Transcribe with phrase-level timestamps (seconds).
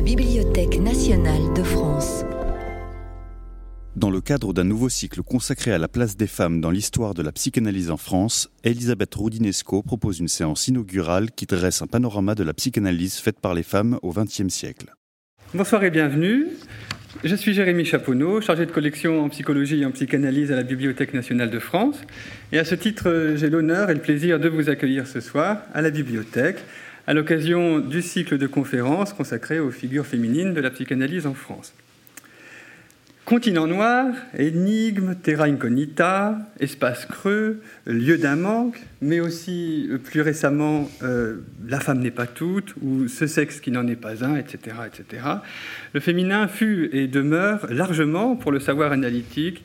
[0.00, 2.24] la Bibliothèque nationale de France.
[3.96, 7.22] Dans le cadre d'un nouveau cycle consacré à la place des femmes dans l'histoire de
[7.22, 12.42] la psychanalyse en France, Elisabeth Roudinesco propose une séance inaugurale qui dresse un panorama de
[12.42, 14.86] la psychanalyse faite par les femmes au XXe siècle.
[15.52, 16.46] Bonsoir et bienvenue.
[17.22, 21.12] Je suis Jérémy Chaponneau, chargé de collection en psychologie et en psychanalyse à la Bibliothèque
[21.12, 22.00] nationale de France.
[22.52, 25.82] Et à ce titre, j'ai l'honneur et le plaisir de vous accueillir ce soir à
[25.82, 26.64] la bibliothèque
[27.10, 31.74] à l'occasion du cycle de conférences consacré aux figures féminines de la psychanalyse en France.
[33.24, 40.88] Continent noir, énigme, terra incognita, espace creux, lieu d'un manque, mais aussi euh, plus récemment
[41.02, 44.76] euh, la femme n'est pas toute ou ce sexe qui n'en est pas un, etc.,
[44.86, 45.24] etc.
[45.92, 49.64] Le féminin fut et demeure largement, pour le savoir analytique,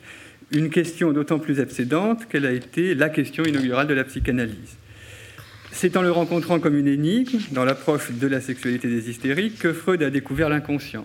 [0.50, 4.78] une question d'autant plus obsédante qu'elle a été la question inaugurale de la psychanalyse.
[5.78, 9.74] C'est en le rencontrant comme une énigme, dans l'approche de la sexualité des hystériques, que
[9.74, 11.04] Freud a découvert l'inconscient.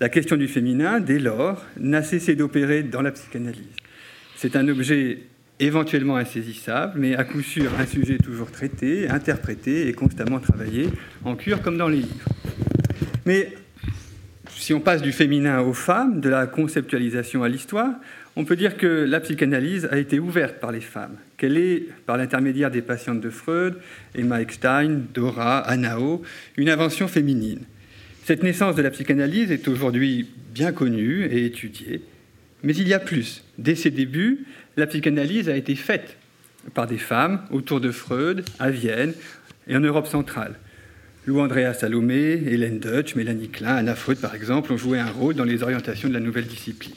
[0.00, 3.66] La question du féminin, dès lors, n'a cessé d'opérer dans la psychanalyse.
[4.34, 5.18] C'est un objet
[5.60, 10.88] éventuellement insaisissable, mais à coup sûr un sujet toujours traité, interprété et constamment travaillé,
[11.22, 12.28] en cure comme dans les livres.
[13.26, 13.52] Mais
[14.56, 17.92] si on passe du féminin aux femmes, de la conceptualisation à l'histoire,
[18.36, 22.16] on peut dire que la psychanalyse a été ouverte par les femmes, qu'elle est, par
[22.16, 23.76] l'intermédiaire des patientes de Freud,
[24.14, 26.22] Emma Eckstein, Dora, Anao,
[26.56, 27.60] une invention féminine?
[28.24, 32.02] Cette naissance de la psychanalyse est aujourd'hui bien connue et étudiée,
[32.62, 33.44] mais il y a plus.
[33.58, 36.16] Dès ses débuts, la psychanalyse a été faite
[36.74, 39.14] par des femmes autour de Freud, à Vienne
[39.68, 40.54] et en Europe centrale.
[41.26, 45.34] Lou Andrea Salomé, Hélène Deutsch, Mélanie Klein, Anna Freud par exemple, ont joué un rôle
[45.34, 46.94] dans les orientations de la nouvelle discipline.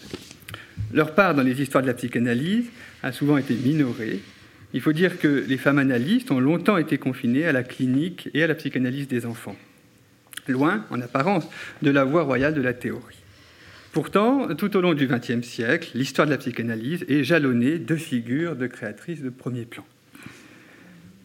[0.93, 2.65] Leur part dans les histoires de la psychanalyse
[3.03, 4.19] a souvent été minorée.
[4.73, 8.43] Il faut dire que les femmes analystes ont longtemps été confinées à la clinique et
[8.43, 9.55] à la psychanalyse des enfants
[10.51, 11.47] loin, en apparence,
[11.81, 13.15] de la voie royale de la théorie.
[13.91, 18.55] Pourtant, tout au long du XXe siècle, l'histoire de la psychanalyse est jalonnée de figures
[18.55, 19.83] de créatrices de premier plan.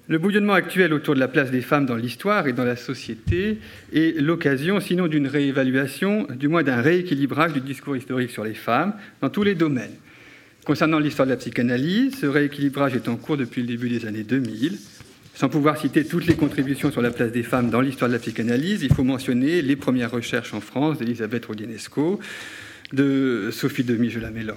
[0.07, 3.59] Le bouillonnement actuel autour de la place des femmes dans l'histoire et dans la société
[3.93, 8.95] est l'occasion, sinon d'une réévaluation, du moins d'un rééquilibrage du discours historique sur les femmes
[9.23, 9.97] dans tous les domaines.
[10.65, 14.23] Concernant l'histoire de la psychanalyse, ce rééquilibrage est en cours depuis le début des années
[14.23, 14.79] 2000.
[15.35, 18.19] Sans pouvoir citer toutes les contributions sur la place des femmes dans l'histoire de la
[18.19, 22.19] psychanalyse, il faut mentionner les premières recherches en France d'Elisabeth Rodinesco,
[22.95, 24.57] de Sophie demi Mélor.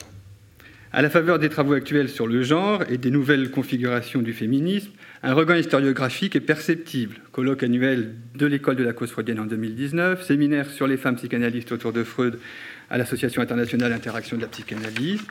[0.93, 4.91] À la faveur des travaux actuels sur le genre et des nouvelles configurations du féminisme,
[5.23, 7.17] un regain historiographique est perceptible.
[7.33, 11.73] Colloque annuel de l'école de la cause freudienne en 2019, séminaire sur les femmes psychanalystes
[11.73, 12.39] autour de Freud
[12.89, 15.21] à l'Association internationale d'interaction de la psychanalyse,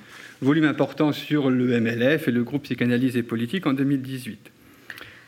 [0.43, 4.51] volume important sur le MLF et le groupe psychanalyse et politique en 2018.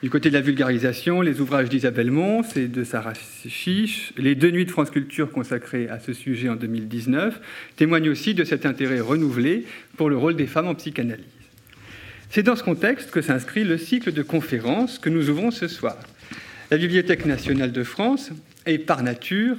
[0.01, 4.51] Du côté de la vulgarisation, les ouvrages d'Isabelle Mons et de Sarah Chiche, les deux
[4.51, 7.41] nuits de France Culture consacrées à ce sujet en 2019,
[7.75, 9.65] témoignent aussi de cet intérêt renouvelé
[9.97, 11.25] pour le rôle des femmes en psychanalyse.
[12.31, 15.97] C'est dans ce contexte que s'inscrit le cycle de conférences que nous ouvrons ce soir.
[16.71, 18.31] La Bibliothèque nationale de France
[18.67, 19.57] est par nature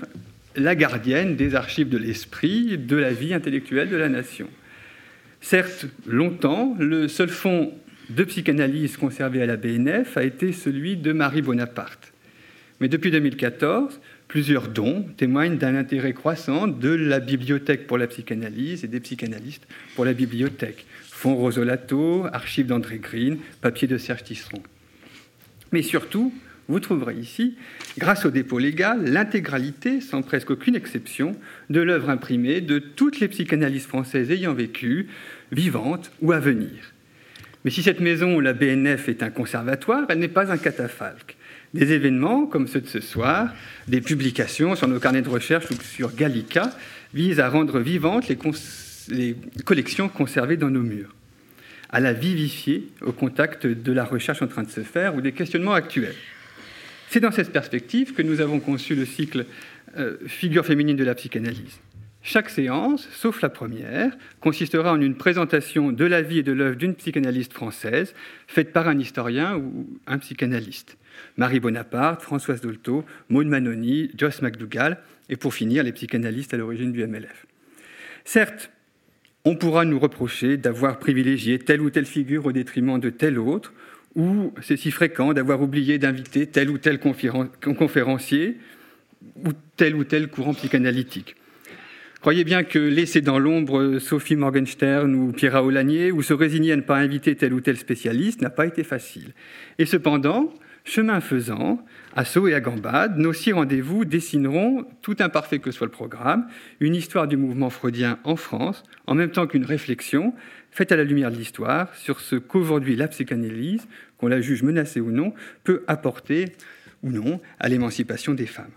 [0.56, 4.48] la gardienne des archives de l'esprit, de la vie intellectuelle de la nation.
[5.42, 7.74] Certes, longtemps, le seul fonds
[8.10, 12.14] de psychanalyse conservé à la BNF a été celui de Marie Bonaparte.
[12.80, 18.84] Mais depuis 2014, plusieurs dons témoignent d'un intérêt croissant de la bibliothèque pour la psychanalyse
[18.84, 20.86] et des psychanalystes pour la bibliothèque.
[21.04, 24.62] Fonds Rosolato, archives d'André Green, papier de Serge Tisseron.
[25.72, 26.34] Mais surtout,
[26.70, 27.56] vous trouverez ici,
[27.98, 31.36] grâce au dépôt légal, l'intégralité, sans presque aucune exception,
[31.72, 35.08] de l'œuvre imprimée de toutes les psychanalystes françaises ayant vécu,
[35.52, 36.94] vivantes ou à venir.
[37.66, 41.36] Mais si cette maison, la BNF, est un conservatoire, elle n'est pas un catafalque.
[41.74, 43.52] Des événements comme ceux de ce soir,
[43.88, 46.72] des publications sur nos carnets de recherche ou sur Gallica
[47.16, 48.38] visent à rendre vivantes les,
[49.10, 51.16] les collections conservées dans nos murs,
[51.90, 55.32] à la vivifier au contact de la recherche en train de se faire ou des
[55.32, 56.16] questionnements actuels.
[57.10, 59.48] C'est dans cette perspective que nous avons conçu le cycle
[59.98, 61.80] euh, Figure féminine de la psychanalyse.
[62.22, 66.76] Chaque séance, sauf la première, consistera en une présentation de la vie et de l'œuvre
[66.76, 68.14] d'une psychanalyste française,
[68.46, 70.98] faite par un historien ou un psychanalyste.
[71.36, 75.00] Marie Bonaparte, Françoise Dolto, Maud Manoni, Joss McDougall,
[75.30, 77.48] et pour finir, les psychanalystes à l'origine du MLF.
[78.24, 78.70] Certes,
[79.46, 83.74] on pourra nous reprocher d'avoir privilégié telle ou telle figure au détriment de telle autre,
[84.16, 88.58] ou c'est si fréquent d'avoir oublié d'inviter tel ou tel conférencier
[89.46, 91.36] ou tel ou tel courant psychanalytique.
[92.22, 96.76] Croyez bien que laisser dans l'ombre Sophie Morgenstern ou Pierre Aulagnier ou se résigner à
[96.76, 99.34] ne pas inviter tel ou tel spécialiste n'a pas été facile.
[99.78, 100.54] Et cependant,
[100.90, 101.86] Chemin faisant,
[102.16, 106.48] à saut et à gambade, nos six rendez-vous dessineront, tout imparfait que soit le programme,
[106.80, 110.34] une histoire du mouvement freudien en France, en même temps qu'une réflexion
[110.72, 113.88] faite à la lumière de l'histoire sur ce qu'aujourd'hui la psychanalyse,
[114.18, 115.34] qu'on la juge menacée ou non,
[115.64, 116.52] peut apporter
[117.04, 118.72] ou non à l'émancipation des femmes.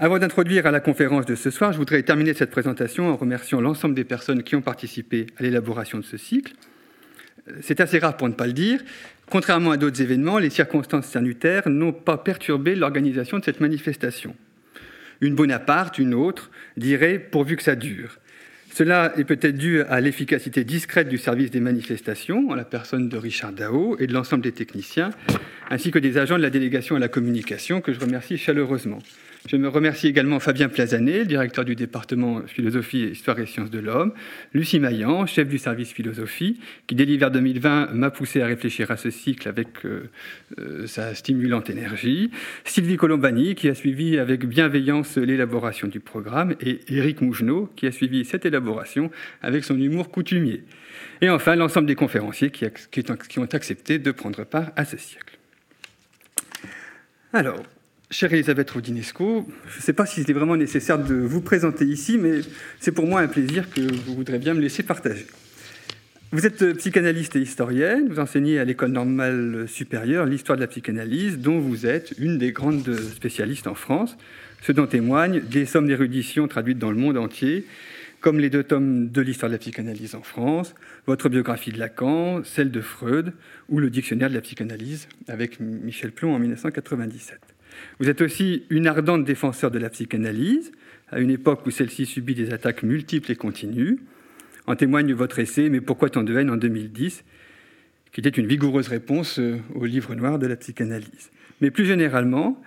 [0.00, 3.60] Avant d'introduire à la conférence de ce soir, je voudrais terminer cette présentation en remerciant
[3.60, 6.52] l'ensemble des personnes qui ont participé à l'élaboration de ce cycle.
[7.62, 8.80] C'est assez rare pour ne pas le dire.
[9.28, 14.36] Contrairement à d'autres événements, les circonstances sanitaires n'ont pas perturbé l'organisation de cette manifestation.
[15.20, 18.18] Une Bonaparte, une autre, dirait pourvu que ça dure.
[18.78, 23.16] Cela est peut-être dû à l'efficacité discrète du service des manifestations, en la personne de
[23.16, 25.10] Richard Dao et de l'ensemble des techniciens,
[25.68, 29.00] ainsi que des agents de la délégation à la communication, que je remercie chaleureusement.
[29.48, 34.12] Je me remercie également Fabien Plazanet, directeur du département philosophie, histoire et sciences de l'homme,
[34.52, 38.98] Lucie Maillan, chef du service philosophie, qui dès l'hiver 2020 m'a poussé à réfléchir à
[38.98, 40.10] ce cycle avec euh,
[40.58, 42.30] euh, sa stimulante énergie,
[42.66, 47.90] Sylvie Colombani, qui a suivi avec bienveillance l'élaboration du programme, et Éric Mougenot, qui a
[47.90, 49.10] suivi cette élaboration
[49.40, 50.64] avec son humour coutumier.
[51.22, 55.38] Et enfin, l'ensemble des conférenciers qui, qui ont accepté de prendre part à ce siècle.
[57.32, 57.62] Alors,
[58.10, 62.16] Chère Elisabeth Rodinesco, je ne sais pas si c'était vraiment nécessaire de vous présenter ici,
[62.16, 62.40] mais
[62.80, 65.26] c'est pour moi un plaisir que vous voudrez bien me laisser partager.
[66.32, 71.38] Vous êtes psychanalyste et historienne, vous enseignez à l'école normale supérieure l'histoire de la psychanalyse,
[71.38, 74.16] dont vous êtes une des grandes spécialistes en France,
[74.62, 77.66] ce dont témoignent des sommes d'érudition traduites dans le monde entier,
[78.22, 80.74] comme les deux tomes de l'histoire de la psychanalyse en France,
[81.06, 83.34] votre biographie de Lacan, celle de Freud,
[83.68, 87.38] ou le dictionnaire de la psychanalyse avec Michel Plon en 1997.
[87.98, 90.72] Vous êtes aussi une ardente défenseur de la psychanalyse,
[91.10, 93.98] à une époque où celle-ci subit des attaques multiples et continues.
[94.66, 96.50] En témoigne votre essai Mais pourquoi tant de haine?
[96.50, 97.24] en 2010,
[98.12, 101.30] qui était une vigoureuse réponse euh, au livre noir de la psychanalyse.
[101.60, 102.60] Mais plus généralement,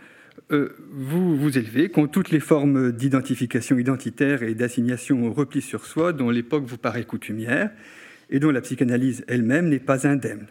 [0.51, 5.85] euh, vous vous élevez contre toutes les formes d'identification identitaire et d'assignation au repli sur
[5.85, 7.69] soi dont l'époque vous paraît coutumière
[8.29, 10.47] et dont la psychanalyse elle-même n'est pas indemne.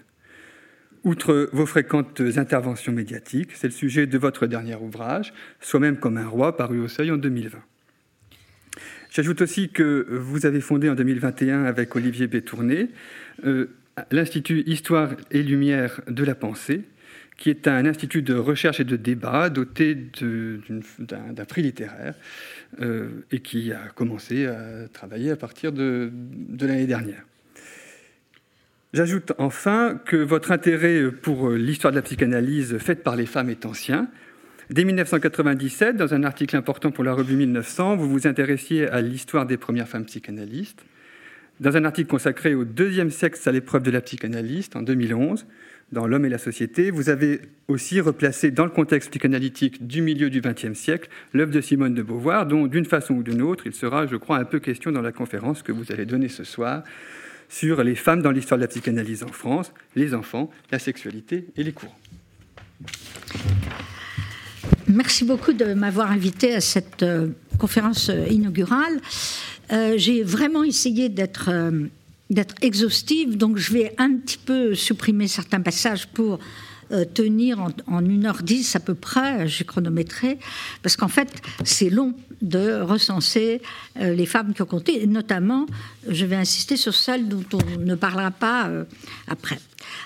[1.02, 6.28] Outre vos fréquentes interventions médiatiques, c'est le sujet de votre dernier ouvrage, Soi-même comme un
[6.28, 7.58] roi, paru au Seuil en 2020.
[9.10, 12.90] J'ajoute aussi que vous avez fondé en 2021 avec Olivier Bétourné
[13.44, 13.70] euh,
[14.10, 16.82] l'Institut Histoire et Lumière de la Pensée,
[17.38, 22.14] qui est un institut de recherche et de débat doté d'un prix littéraire
[22.82, 26.12] euh, et qui a commencé à travailler à partir de
[26.60, 27.24] l'année dernière.
[28.92, 33.64] J'ajoute enfin que votre intérêt pour l'histoire de la psychanalyse faite par les femmes est
[33.64, 34.08] ancien.
[34.68, 39.46] Dès 1997, dans un article important pour la revue 1900, vous vous intéressiez à l'histoire
[39.46, 40.84] des premières femmes psychanalystes.
[41.60, 45.46] Dans un article consacré au deuxième sexe à l'épreuve de la psychanalyste en 2011,
[45.92, 50.30] dans L'homme et la société, vous avez aussi replacé dans le contexte psychanalytique du milieu
[50.30, 53.72] du XXe siècle l'œuvre de Simone de Beauvoir, dont d'une façon ou d'une autre, il
[53.72, 56.82] sera, je crois, un peu question dans la conférence que vous allez donner ce soir
[57.50, 61.64] sur les femmes dans l'histoire de la psychanalyse en France, les enfants, la sexualité et
[61.64, 61.98] les courants.
[64.86, 69.00] Merci beaucoup de m'avoir invité à cette euh, conférence euh, inaugurale.
[69.72, 71.50] Euh, j'ai vraiment essayé d'être
[72.62, 76.38] exhaustive, donc je vais un petit peu supprimer certains passages pour
[77.14, 80.40] tenir en, en 1h10 à peu près, j'ai chronométré,
[80.82, 83.60] parce qu'en fait, c'est long de recenser
[83.98, 85.66] euh, les femmes qui ont compté, et notamment,
[86.08, 88.84] je vais insister sur celles dont on ne parlera pas euh,
[89.28, 89.58] après.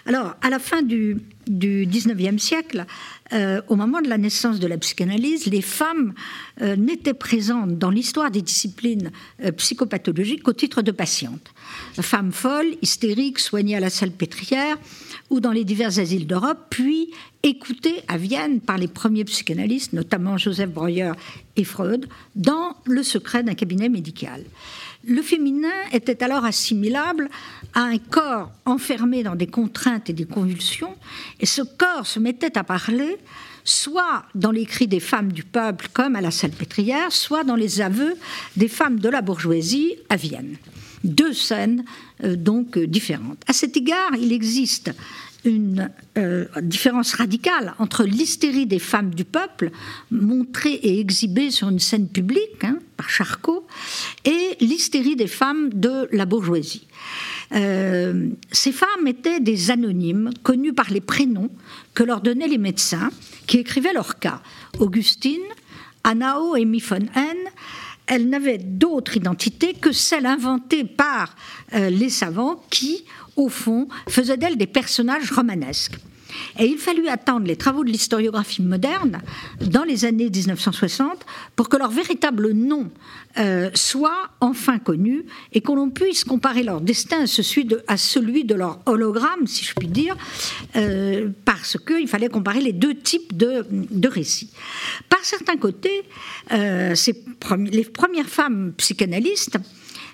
[0.07, 2.87] Alors, à la fin du, du 19e siècle,
[3.33, 6.13] euh, au moment de la naissance de la psychanalyse, les femmes
[6.61, 9.11] n'étaient présentes dans l'histoire des disciplines
[9.57, 11.53] psychopathologiques qu'au titre de patientes.
[12.01, 14.77] Femmes folles, hystériques, soignées à la salle pétrière
[15.31, 17.11] ou dans les divers asiles d'Europe, puis
[17.43, 21.13] écoutées à Vienne par les premiers psychanalystes, notamment Joseph Breuer
[21.57, 24.45] et Freud, dans le secret d'un cabinet médical.
[25.07, 27.29] Le féminin était alors assimilable
[27.75, 30.95] à un corps enfermé dans des contraintes et des convulsions,
[31.41, 33.19] et ce corps se mettait à parler
[33.65, 37.81] soit dans les cris des femmes du peuple comme à la Salpêtrière, soit dans les
[37.81, 38.15] aveux
[38.57, 40.57] des femmes de la bourgeoisie à Vienne.
[41.03, 41.85] Deux scènes
[42.23, 43.43] euh, donc différentes.
[43.47, 44.91] À cet égard, il existe
[45.45, 49.71] une euh, différence radicale entre l'hystérie des femmes du peuple,
[50.11, 53.67] montrée et exhibée sur une scène publique hein, par Charcot,
[54.25, 56.87] et l'hystérie des femmes de la bourgeoisie.
[57.53, 61.51] Euh, ces femmes étaient des anonymes, connus par les prénoms
[61.93, 63.11] que leur donnaient les médecins,
[63.47, 64.41] qui écrivaient leur cas.
[64.79, 65.43] Augustine,
[66.05, 67.07] Anao et Miphon
[68.07, 71.35] elles n'avaient d'autre identité que celle inventée par
[71.75, 73.05] euh, les savants qui,
[73.37, 75.99] au fond, faisait d'elle des personnages romanesques.
[76.59, 79.21] Et il fallut attendre les travaux de l'historiographie moderne
[79.61, 81.25] dans les années 1960
[81.57, 82.91] pour que leur véritable nom
[83.39, 87.27] euh, soit enfin connu et que l'on puisse comparer leur destin à
[87.97, 90.17] celui de, leur hologramme, si je puis dire,
[90.77, 94.51] euh, parce qu'il fallait comparer les deux types de, récits.
[95.09, 96.03] Par certains côtés,
[96.53, 96.95] euh,
[97.71, 99.59] les premières femmes psychanalystes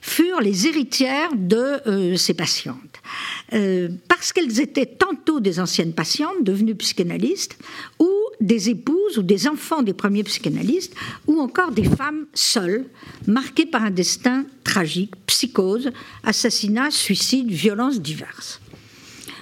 [0.00, 2.76] furent les héritières de euh, ces patientes.
[3.52, 7.58] Euh, parce qu'elles étaient tantôt des anciennes patientes devenues psychanalystes,
[7.98, 10.94] ou des épouses ou des enfants des premiers psychanalystes,
[11.26, 12.86] ou encore des femmes seules,
[13.26, 15.90] marquées par un destin tragique, psychose,
[16.24, 18.60] assassinat, suicide, violences diverses.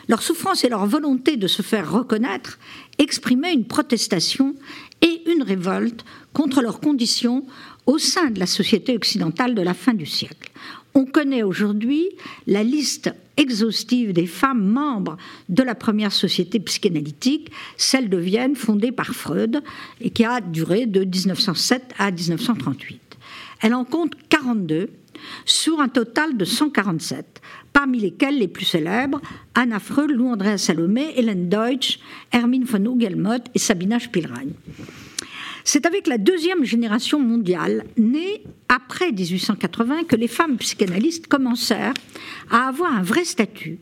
[0.09, 2.59] Leur souffrance et leur volonté de se faire reconnaître
[2.97, 4.55] exprimaient une protestation
[5.03, 7.45] et une révolte contre leurs conditions
[7.89, 10.53] au sein de la société occidentale de la fin du siècle.
[10.95, 12.11] On connaît aujourd'hui
[12.47, 15.17] la liste exhaustive des femmes membres
[15.49, 19.63] de la première société psychanalytique, celle de Vienne, fondée par Freud,
[20.03, 23.01] et qui a duré de 1907 à 1938.
[23.63, 24.91] Elle en compte 42
[25.47, 27.41] sur un total de 147,
[27.73, 29.23] parmi lesquelles les plus célèbres
[29.55, 32.01] Anna Freud, Lou Andrea Salomé, Hélène Deutsch,
[32.33, 34.51] Hermine von Hugelmott et Sabina Spielrein.
[35.71, 41.93] C'est avec la deuxième génération mondiale, née après 1880, que les femmes psychanalystes commencèrent
[42.51, 43.79] à avoir un vrai statut,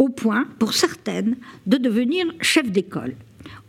[0.00, 3.14] au point, pour certaines, de devenir chefs d'école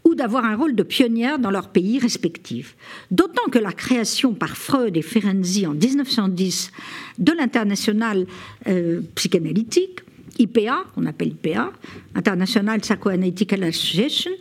[0.03, 2.75] ou d'avoir un rôle de pionnière dans leur pays respectifs.
[3.11, 6.71] D'autant que la création par Freud et Ferenczi en 1910
[7.19, 8.25] de l'international
[8.65, 9.99] euh, psychanalytique
[10.39, 11.71] IPA, qu'on appelle IPA,
[12.15, 14.31] International Psychoanalytical Association,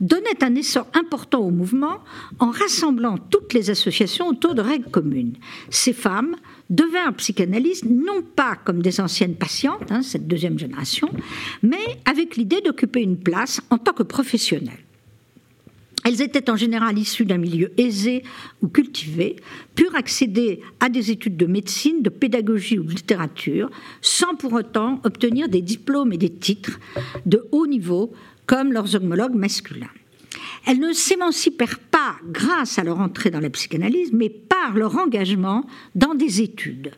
[0.00, 1.98] donnait un essor important au mouvement
[2.38, 5.34] en rassemblant toutes les associations autour de règles communes.
[5.70, 6.36] Ces femmes
[6.70, 11.08] devinrent psychanalystes non pas comme des anciennes patientes, hein, cette deuxième génération,
[11.62, 14.87] mais avec l'idée d'occuper une place en tant que professionnelles.
[16.08, 18.22] Elles étaient en général issues d'un milieu aisé
[18.62, 19.36] ou cultivé,
[19.74, 23.68] purent accéder à des études de médecine, de pédagogie ou de littérature,
[24.00, 26.80] sans pour autant obtenir des diplômes et des titres
[27.26, 28.10] de haut niveau
[28.46, 29.90] comme leurs homologues masculins.
[30.66, 35.66] Elles ne s'émancipèrent pas grâce à leur entrée dans la psychanalyse, mais par leur engagement
[35.94, 36.92] dans des études.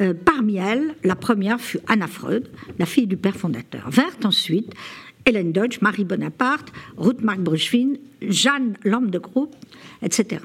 [0.00, 2.50] Euh, parmi elles, la première fut Anna Freud,
[2.80, 3.90] la fille du père fondateur.
[3.90, 4.72] Vert ensuite
[5.26, 9.54] Hélène Deutsch, Marie Bonaparte, Ruth Mark Bruchwin, Jeanne Lambe de Groupe,
[10.02, 10.42] etc.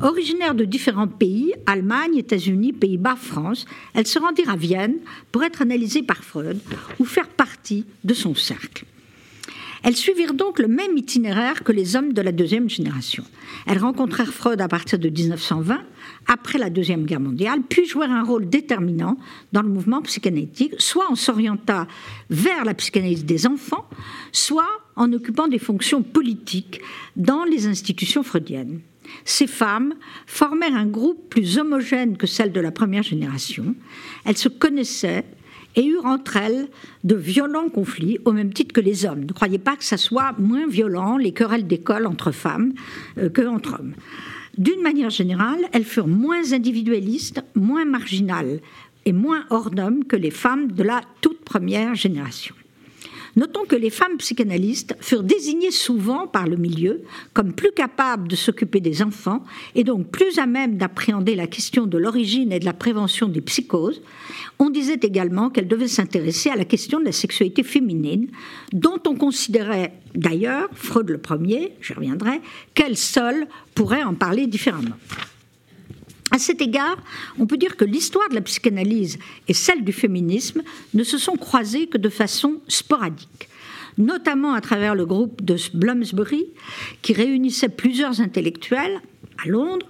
[0.00, 4.96] Originaires de différents pays, Allemagne, États-Unis, Pays-Bas, France, elles se rendirent à Vienne
[5.30, 6.60] pour être analysées par Freud
[6.98, 8.84] ou faire partie de son cercle.
[9.82, 13.24] Elles suivirent donc le même itinéraire que les hommes de la deuxième génération.
[13.66, 15.80] Elles rencontrèrent Freud à partir de 1920,
[16.26, 19.16] après la Deuxième Guerre mondiale, puis jouèrent un rôle déterminant
[19.52, 21.86] dans le mouvement psychanalytique, soit en s'orientant
[22.30, 23.88] vers la psychanalyse des enfants,
[24.30, 26.80] soit en occupant des fonctions politiques
[27.16, 28.80] dans les institutions freudiennes.
[29.24, 29.94] Ces femmes
[30.26, 33.74] formèrent un groupe plus homogène que celle de la première génération.
[34.24, 35.24] Elles se connaissaient,
[35.76, 36.68] et eurent entre elles
[37.04, 39.24] de violents conflits, au même titre que les hommes.
[39.24, 42.72] Ne croyez pas que ça soit moins violent, les querelles d'école entre femmes,
[43.18, 43.94] euh, que entre hommes.
[44.58, 48.60] D'une manière générale, elles furent moins individualistes, moins marginales
[49.04, 52.54] et moins hors d'homme que les femmes de la toute première génération.
[53.34, 58.36] Notons que les femmes psychanalystes furent désignées souvent par le milieu comme plus capables de
[58.36, 59.42] s'occuper des enfants
[59.74, 63.40] et donc plus à même d'appréhender la question de l'origine et de la prévention des
[63.40, 64.02] psychoses.
[64.58, 68.28] On disait également qu'elles devaient s'intéresser à la question de la sexualité féminine,
[68.72, 72.40] dont on considérait d'ailleurs, Freud le premier, je reviendrai,
[72.74, 74.96] qu'elle seule pourrait en parler différemment.
[76.32, 76.96] À cet égard,
[77.38, 80.62] on peut dire que l'histoire de la psychanalyse et celle du féminisme
[80.94, 83.50] ne se sont croisées que de façon sporadique,
[83.98, 86.46] notamment à travers le groupe de Bloomsbury,
[87.02, 89.02] qui réunissait plusieurs intellectuels
[89.44, 89.86] à Londres,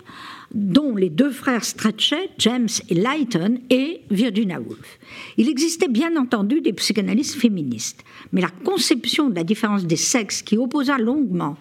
[0.53, 4.99] dont les deux frères Strachey, James et Lighton, et Virginia Woolf.
[5.37, 10.43] Il existait bien entendu des psychanalystes féministes, mais la conception de la différence des sexes
[10.43, 11.57] qui opposa longuement,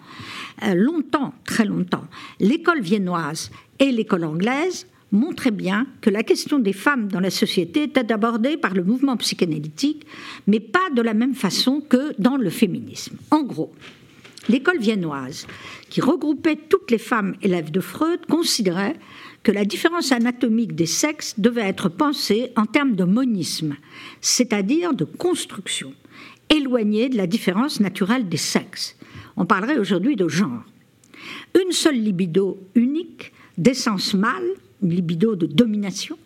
[0.64, 2.04] euh, longtemps, très longtemps,
[2.40, 3.50] l'école viennoise
[3.82, 8.56] et l'école anglaise montrait bien que la question des femmes dans la société était abordée
[8.56, 10.06] par le mouvement psychanalytique,
[10.46, 13.16] mais pas de la même façon que dans le féminisme.
[13.32, 13.72] En gros,
[14.48, 15.48] l'école viennoise,
[15.90, 18.94] qui regroupait toutes les femmes élèves de Freud, considérait
[19.42, 23.76] que la différence anatomique des sexes devait être pensée en termes de monisme,
[24.20, 25.92] c'est-à-dire de construction,
[26.50, 28.96] éloignée de la différence naturelle des sexes.
[29.36, 30.62] On parlerait aujourd'hui de genre.
[31.60, 34.48] Une seule libido unique d'essence mâle,
[34.82, 36.18] une libido de domination,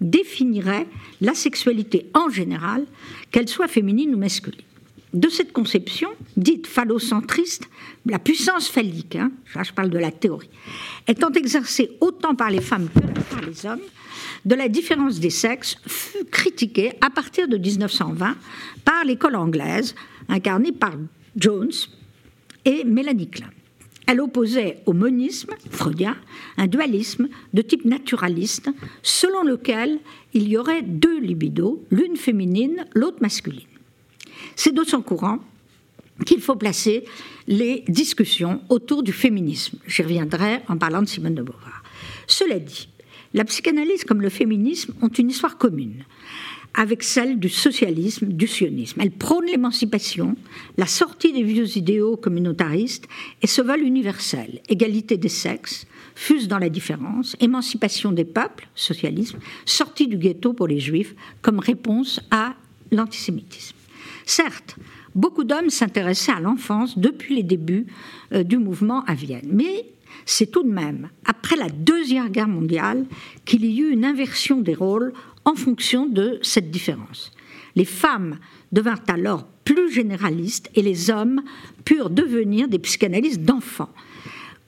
[0.00, 0.86] définirait
[1.20, 2.86] la sexualité en général,
[3.30, 4.60] qu'elle soit féminine ou masculine.
[5.14, 6.08] de cette conception,
[6.38, 7.68] dite phallocentriste,
[8.06, 10.48] la puissance phallique, hein, je parle de la théorie,
[11.06, 13.82] étant exercée autant par les femmes que par les hommes,
[14.46, 18.36] de la différence des sexes fut critiquée à partir de 1920
[18.86, 19.94] par l'école anglaise,
[20.28, 20.94] incarnée par
[21.36, 21.72] Jones
[22.64, 23.50] et Mélanie Klein.
[24.06, 26.16] Elle opposait au monisme freudien
[26.56, 28.70] un dualisme de type naturaliste,
[29.02, 30.00] selon lequel
[30.34, 33.60] il y aurait deux libidos, l'une féminine, l'autre masculine.
[34.56, 35.38] C'est de son courant
[36.26, 37.04] qu'il faut placer
[37.46, 39.78] les discussions autour du féminisme.
[39.86, 41.82] J'y reviendrai en parlant de Simone de Beauvoir.
[42.26, 42.88] Cela dit,
[43.34, 46.04] la psychanalyse comme le féminisme ont une histoire commune
[46.74, 49.00] avec celle du socialisme, du sionisme.
[49.00, 50.36] Elle prône l'émancipation,
[50.78, 53.08] la sortie des vieux idéaux communautaristes
[53.42, 54.60] et se veulent universel.
[54.68, 60.66] Égalité des sexes, fuse dans la différence, émancipation des peuples, socialisme, sortie du ghetto pour
[60.66, 62.54] les juifs comme réponse à
[62.90, 63.76] l'antisémitisme.
[64.24, 64.76] Certes,
[65.14, 67.86] beaucoup d'hommes s'intéressaient à l'enfance depuis les débuts
[68.32, 69.86] euh, du mouvement à Vienne, mais
[70.24, 73.06] c'est tout de même après la Deuxième Guerre mondiale
[73.44, 75.12] qu'il y eut une inversion des rôles
[75.44, 77.32] en fonction de cette différence.
[77.74, 78.38] Les femmes
[78.70, 81.42] devinrent alors plus généralistes et les hommes
[81.84, 83.92] purent devenir des psychanalystes d'enfants,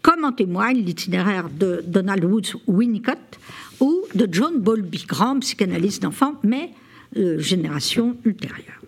[0.02, 3.38] comme en témoigne l'itinéraire de Donald Woods Winnicott
[3.80, 6.70] ou de John Bowlby, grand psychanalyste d'enfants, mais
[7.16, 8.80] euh, génération ultérieure.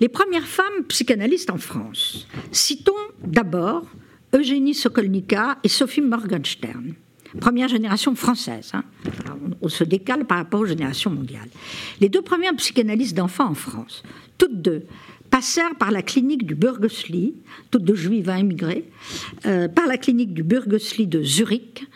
[0.00, 2.26] Les premières femmes psychanalystes en France.
[2.52, 3.84] Citons d'abord
[4.34, 6.94] Eugénie Sokolnika et Sophie Morgenstern
[7.38, 8.72] première génération française.
[8.74, 8.84] Hein.
[9.62, 11.48] On, se décale par rapport aux générations mondiales.
[12.00, 14.02] Les deux premières psychanalystes d'enfants en France,
[14.38, 14.84] toutes deux,
[15.30, 17.34] passèrent par la clinique du Burgosli,
[17.70, 18.90] toutes deux juives à immigrés,
[19.46, 21.86] euh, par la clinique du Burgosli de Zurich,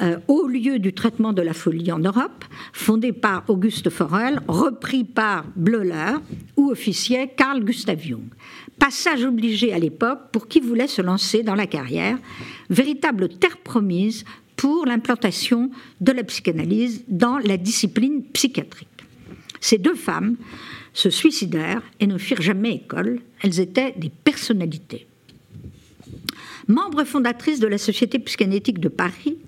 [0.00, 5.04] euh, au lieu du traitement de la folie en Europe, fondé par Auguste Forel, repris
[5.04, 6.14] par Bleuler,
[6.56, 8.28] ou officier Carl Gustav Jung.
[8.78, 12.16] Passage obligé à l'époque pour qui voulait se lancer dans la carrière,
[12.70, 14.24] véritable terre promise
[14.58, 18.88] pour l'implantation de la psychanalyse dans la discipline psychiatrique.
[19.60, 20.36] Ces deux femmes
[20.92, 23.20] se suicidèrent et ne firent jamais école.
[23.40, 25.06] Elles étaient des personnalités.
[26.66, 29.38] Membre fondatrice de la Société psychanalytique de Paris,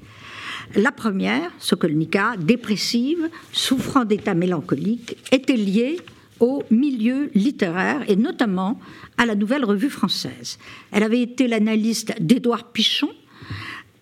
[0.76, 5.98] la première, Sokolnika, dépressive, souffrant d'état mélancolique, était liée
[6.38, 8.78] au milieu littéraire et notamment
[9.18, 10.58] à la Nouvelle Revue française.
[10.92, 13.10] Elle avait été l'analyste d'Édouard Pichon,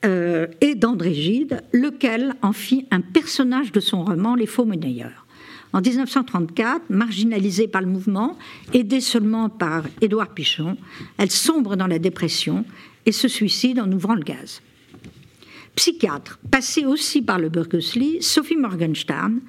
[0.05, 5.27] euh, et d'André Gide, lequel en fit un personnage de son roman Les Faux Monnayeurs.
[5.73, 8.39] En 1934, marginalisée par le mouvement,
[8.73, 10.77] aidée seulement par Édouard Pichon,
[11.19, 12.65] elle sombre dans la dépression
[13.07, 14.63] et se suicide en ouvrant le gaz.
[15.75, 19.41] Psychiatre, passée aussi par le Berkeley, Sophie Morgenstern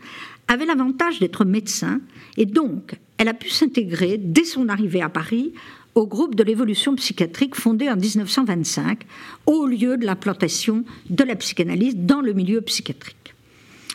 [0.48, 2.02] avait l'avantage d'être médecin
[2.38, 5.54] et donc elle a pu s'intégrer dès son arrivée à Paris
[5.96, 9.06] au groupe de l'évolution psychiatrique fondé en 1925
[9.46, 13.16] au lieu de l'implantation de la psychanalyse dans le milieu psychiatrique.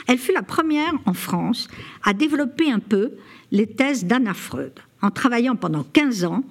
[0.06, 1.68] Elle fut la première en France
[2.02, 3.12] à développer un peu
[3.52, 6.44] les thèses d'Anna Freud en travaillant pendant 15 ans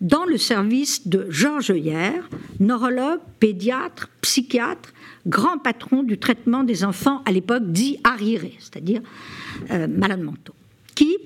[0.00, 2.28] dans le service de Georges Hier,
[2.60, 4.92] neurologue, pédiatre, psychiatre,
[5.26, 9.00] grand patron du traitement des enfants à l'époque dit arriérés, c'est-à-dire
[9.70, 10.54] euh, malades mentaux,
[10.94, 11.16] qui,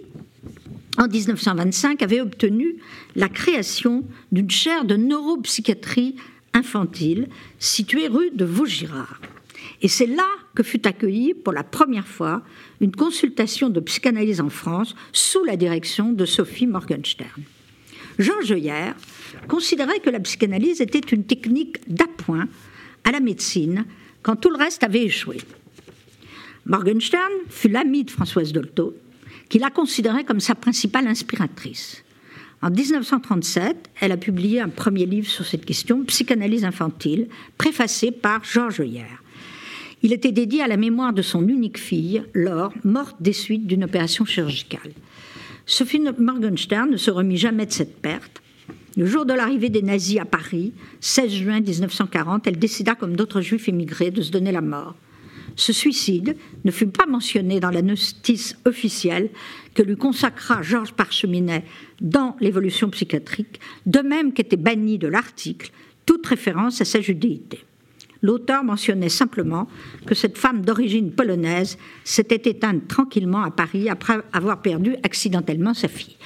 [0.99, 2.77] en 1925, avait obtenu
[3.15, 6.17] la création d'une chaire de neuropsychiatrie
[6.53, 9.21] infantile située rue de Vaugirard.
[9.81, 12.43] Et c'est là que fut accueillie pour la première fois
[12.81, 17.43] une consultation de psychanalyse en France sous la direction de Sophie Morgenstern.
[18.19, 18.97] Jean Hier
[19.47, 22.49] considérait que la psychanalyse était une technique d'appoint
[23.05, 23.85] à la médecine
[24.23, 25.39] quand tout le reste avait échoué.
[26.67, 28.95] Morgenstern fut l'ami de Françoise Dolto
[29.49, 32.05] qui la considérait comme sa principale inspiratrice.
[32.61, 38.43] En 1937, elle a publié un premier livre sur cette question, Psychanalyse infantile, préfacé par
[38.45, 39.23] Georges Hier.
[40.03, 43.85] Il était dédié à la mémoire de son unique fille, Laure, morte des suites d'une
[43.85, 44.93] opération chirurgicale.
[45.67, 48.43] Sophie Morgenstern ne se remit jamais de cette perte.
[48.97, 53.41] Le jour de l'arrivée des nazis à Paris, 16 juin 1940, elle décida, comme d'autres
[53.41, 54.97] juifs émigrés, de se donner la mort.
[55.57, 59.31] Ce suicide ne fut pas mentionné dans la notice officielle
[59.75, 61.65] que lui consacra Georges Parcheminet
[62.01, 65.71] dans l'évolution psychiatrique, de même qu'était bannie de l'article
[66.07, 67.61] toute référence à sa judéité.
[68.23, 69.69] L'auteur mentionnait simplement
[70.07, 75.87] que cette femme d'origine polonaise s'était éteinte tranquillement à Paris après avoir perdu accidentellement sa
[75.87, 76.17] fille.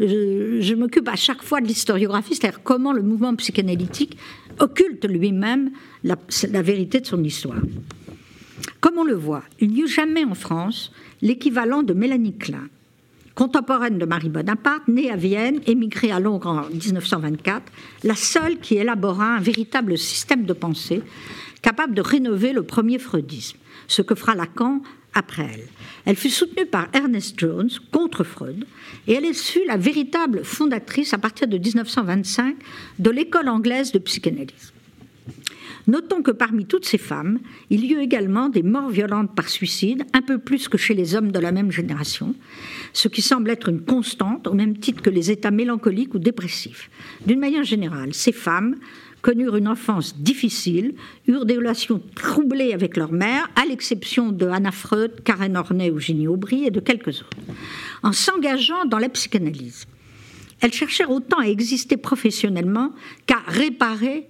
[0.00, 4.18] Je, m'occupe à chaque fois de l'historiographie, c'est-à-dire comment le mouvement psychanalytique
[4.58, 5.70] occulte lui-même
[6.02, 7.60] la vérité de son histoire.
[8.80, 12.68] Comme on le voit, il n'y eut jamais en France l'équivalent de Mélanie Klein,
[13.34, 17.62] contemporaine de Marie Bonaparte, née à Vienne, émigrée à Londres en 1924,
[18.04, 21.02] la seule qui élabora un véritable système de pensée
[21.62, 24.82] capable de rénover le premier freudisme, ce que fera Lacan
[25.14, 25.66] après elle.
[26.04, 28.64] Elle fut soutenue par Ernest Jones contre Freud
[29.08, 32.56] et elle fut la véritable fondatrice à partir de 1925
[32.98, 34.72] de l'école anglaise de psychanalyse.
[35.86, 37.38] Notons que parmi toutes ces femmes,
[37.70, 41.14] il y eut également des morts violentes par suicide, un peu plus que chez les
[41.14, 42.34] hommes de la même génération,
[42.92, 46.90] ce qui semble être une constante au même titre que les états mélancoliques ou dépressifs.
[47.24, 48.76] D'une manière générale, ces femmes
[49.22, 50.94] connurent une enfance difficile,
[51.26, 55.98] eurent des relations troublées avec leur mère, à l'exception de Anna Freud, Karen Horney ou
[55.98, 57.38] Ginny Aubry et de quelques autres.
[58.02, 59.86] En s'engageant dans la psychanalyse,
[60.60, 62.92] elles cherchèrent autant à exister professionnellement
[63.26, 64.26] qu'à réparer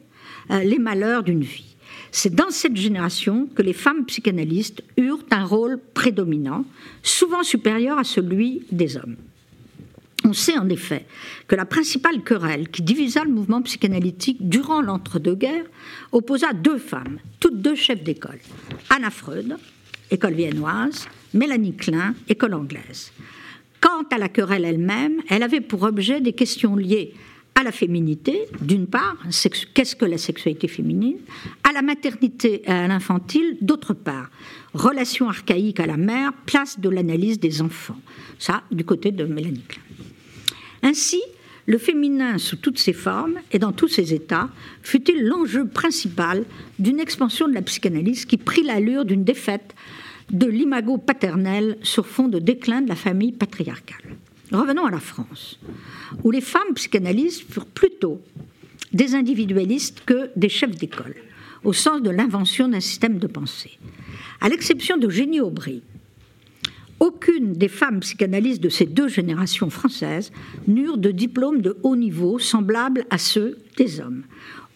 [0.51, 1.77] les malheurs d'une vie.
[2.13, 6.65] C'est dans cette génération que les femmes psychanalystes eurent un rôle prédominant,
[7.03, 9.17] souvent supérieur à celui des hommes.
[10.25, 11.07] On sait en effet
[11.47, 15.67] que la principale querelle qui divisa le mouvement psychanalytique durant l'entre-deux-guerres
[16.11, 18.41] opposa deux femmes, toutes deux chefs d'école.
[18.91, 19.57] Anna Freud,
[20.11, 23.13] école viennoise, Mélanie Klein, école anglaise.
[23.81, 27.15] Quant à la querelle elle-même, elle avait pour objet des questions liées
[27.57, 29.17] à la féminité, d'une part,
[29.75, 31.17] qu'est-ce que la sexualité féminine,
[31.65, 34.31] à la maternité et à l'infantile, d'autre part,
[34.75, 37.99] relation archaïque à la mère, place de l'analyse des enfants.
[38.39, 39.83] Ça, du côté de Mélanie Klein.
[40.83, 41.23] Ainsi,
[41.65, 44.51] le féminin sous toutes ses formes et dans tous ses états
[44.83, 46.45] fut-il l'enjeu principal
[46.79, 49.75] d'une expansion de la psychanalyse qui prit l'allure d'une défaite
[50.31, 54.17] de l'imago paternel sur fond de déclin de la famille patriarcale.
[54.53, 55.59] Revenons à la France,
[56.23, 58.21] où les femmes psychanalystes furent plutôt
[58.93, 61.17] des individualistes que des chefs d'école,
[61.65, 63.79] au sens de l'invention d'un système de pensée.
[64.41, 65.83] À l'exception de Génie Aubry,
[67.01, 70.33] aucune des femmes psychanalystes de ces deux générations françaises
[70.67, 74.23] n'eurent de diplôme de haut niveau semblable à ceux des hommes.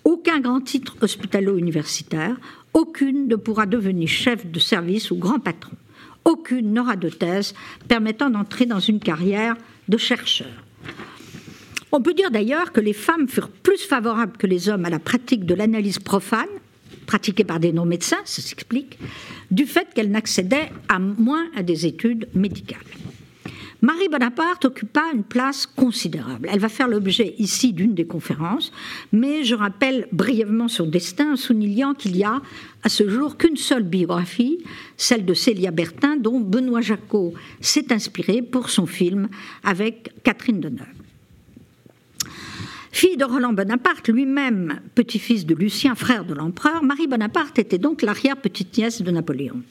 [0.04, 2.36] Aucun grand titre hospitalo-universitaire,
[2.74, 5.76] aucune ne pourra devenir chef de service ou grand patron.
[6.30, 7.54] Aucune n'aura de thèse
[7.88, 9.56] permettant d'entrer dans une carrière
[9.88, 10.46] de chercheur.
[11.90, 15.00] On peut dire d'ailleurs que les femmes furent plus favorables que les hommes à la
[15.00, 16.46] pratique de l'analyse profane,
[17.06, 18.96] pratiquée par des non-médecins, ça s'explique,
[19.50, 22.78] du fait qu'elle n'accédait à moins à des études médicales.
[23.82, 26.48] Marie Bonaparte occupa une place considérable.
[26.52, 28.72] Elle va faire l'objet ici d'une des conférences,
[29.10, 32.42] mais je rappelle brièvement son destin en soulignant qu'il y a
[32.82, 34.58] à ce jour qu'une seule biographie,
[34.98, 39.28] celle de Célia Bertin, dont Benoît Jacot s'est inspiré pour son film
[39.64, 40.86] avec Catherine Deneuve.
[42.92, 48.02] Fille de Roland Bonaparte, lui-même petit-fils de Lucien, frère de l'empereur, Marie Bonaparte était donc
[48.02, 49.62] l'arrière-petite-nièce de Napoléon.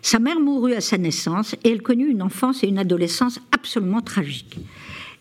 [0.00, 4.00] Sa mère mourut à sa naissance et elle connut une enfance et une adolescence absolument
[4.00, 4.58] tragiques.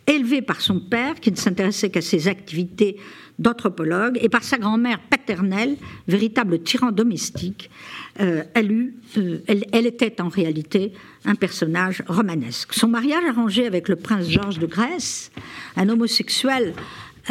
[0.08, 2.98] Élevée par son père, qui ne s'intéressait qu'à ses activités
[3.40, 7.70] d'anthropologue, et par sa grand-mère paternelle, véritable tyran domestique,
[8.20, 10.94] euh, elle, euh, elle, elle, était en réalité
[11.26, 12.74] un personnage romanesque.
[12.74, 15.32] Son mariage arrangé avec le prince Georges de Grèce,
[15.76, 16.74] un homosexuel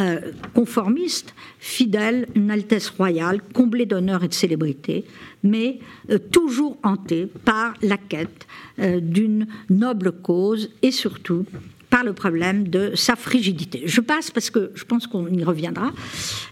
[0.01, 5.05] euh, conformiste, fidèle, une Altesse royale, comblée d'honneur et de célébrité,
[5.43, 5.79] mais
[6.11, 8.47] euh, toujours hanté par la quête
[8.79, 11.45] euh, d'une noble cause et surtout
[11.91, 13.83] par le problème de sa frigidité.
[13.85, 15.91] Je passe parce que je pense qu'on y reviendra.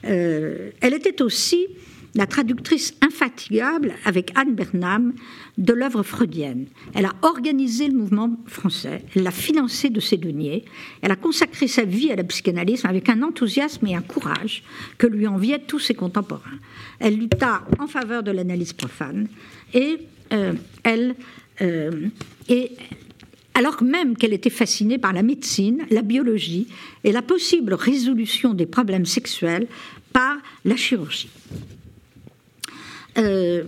[0.03, 1.69] elle était aussi
[2.15, 5.13] la traductrice infatigable avec Anne Bernam
[5.57, 6.67] de l'œuvre freudienne.
[6.95, 10.65] Elle a organisé le mouvement français, elle l'a financé de ses deniers,
[11.03, 14.63] elle a consacré sa vie à la psychanalyse avec un enthousiasme et un courage
[14.97, 16.59] que lui enviaient tous ses contemporains.
[16.99, 19.29] Elle lutta en faveur de l'analyse profane
[19.75, 19.99] et
[20.33, 20.53] euh,
[20.85, 21.15] elle
[21.61, 22.09] euh,
[22.49, 22.73] et
[23.55, 26.69] alors même qu'elle était fascinée par la médecine, la biologie
[27.03, 29.67] et la possible résolution des problèmes sexuels
[30.13, 31.29] par la chirurgie.
[33.19, 33.65] Euh,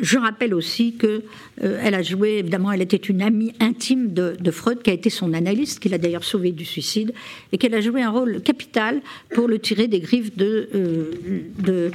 [0.00, 1.22] je rappelle aussi qu'elle
[1.62, 5.08] euh, elle a joué, évidemment, elle était une amie intime de, Freud, qui a été
[5.08, 7.14] son analyste, qui l'a d'ailleurs sauvé du suicide,
[7.52, 9.00] et qu'elle a joué un rôle capital
[9.34, 11.92] pour le tirer des griffes de, euh,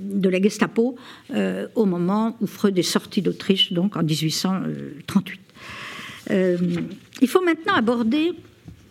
[0.00, 0.96] de, la Gestapo
[1.74, 5.40] au moment où Freud est sorti d'Autriche, donc en 1838.
[6.30, 8.32] il faut maintenant aborder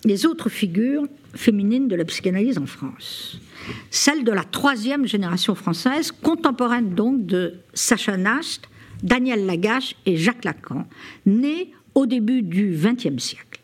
[0.03, 3.39] les autres figures féminines de la psychanalyse en France
[3.89, 8.67] celle de la troisième génération française, contemporaine donc de Sacha Nast,
[9.03, 10.87] Daniel Lagache et Jacques Lacan,
[11.25, 13.61] nés au début du XXe siècle.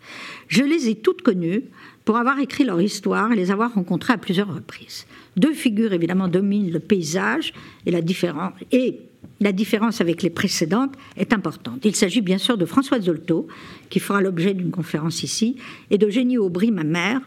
[0.47, 1.63] Je les ai toutes connues
[2.05, 5.05] pour avoir écrit leur histoire et les avoir rencontrées à plusieurs reprises.
[5.37, 7.53] Deux figures évidemment dominent le paysage
[7.85, 8.99] et la différence et
[9.39, 11.79] la différence avec les précédentes est importante.
[11.83, 13.47] Il s'agit bien sûr de Françoise Dolto,
[13.89, 15.57] qui fera l'objet d'une conférence ici,
[15.89, 17.21] et de Génie Aubry, ma mère,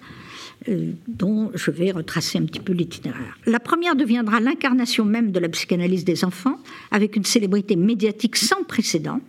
[1.09, 3.38] dont je vais retracer un petit peu l'itinéraire.
[3.46, 6.59] La première deviendra l'incarnation même de la psychanalyse des enfants,
[6.90, 9.20] avec une célébrité médiatique sans précédent,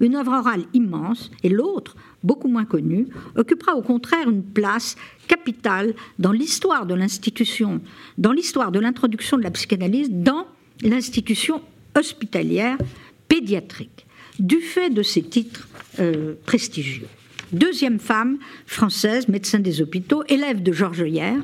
[0.00, 4.96] une œuvre orale immense, et l'autre, beaucoup moins connue, occupera au contraire une place
[5.28, 7.80] capitale dans l'histoire de l'institution,
[8.18, 10.46] dans l'histoire de l'introduction de la psychanalyse dans
[10.82, 11.62] l'institution
[11.96, 12.78] hospitalière
[13.28, 14.06] pédiatrique,
[14.38, 15.68] du fait de ses titres
[16.00, 17.06] euh, prestigieux.
[17.54, 21.36] Deuxième femme française, médecin des hôpitaux, élève de Georges Hier,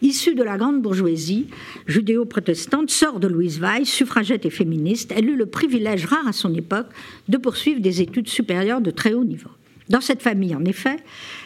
[0.00, 1.46] issue de la grande bourgeoisie
[1.86, 6.52] judéo-protestante, sœur de Louise Weiss, suffragette et féministe, elle eut le privilège rare à son
[6.52, 6.88] époque
[7.28, 9.50] de poursuivre des études supérieures de très haut niveau.
[9.88, 10.96] Dans cette famille, en effet,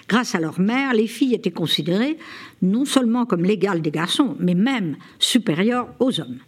[0.09, 2.17] grâce à leur mère, les filles étaient considérées
[2.63, 6.39] non seulement comme l'égale des garçons, mais même supérieures aux hommes.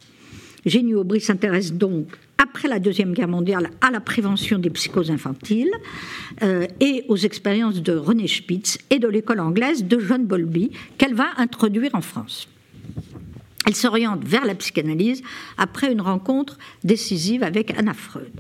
[0.65, 2.07] Génie Aubry s'intéresse donc,
[2.39, 5.73] après la Deuxième Guerre mondiale, à la prévention des psychoses infantiles
[6.43, 11.15] euh, et aux expériences de René Spitz et de l'école anglaise de John Bowlby qu'elle
[11.15, 12.49] va introduire en France.
[13.67, 15.23] Elle s'oriente vers la psychanalyse
[15.59, 18.33] après une rencontre décisive avec Anna Freud.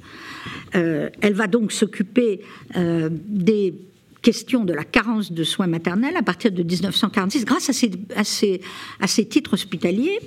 [0.74, 2.40] Euh, elle va donc s'occuper
[2.76, 3.74] euh, des
[4.22, 7.90] questions de la carence de soins maternels à partir de 1946 grâce à ces,
[9.00, 10.18] à ces, titres hospitaliers,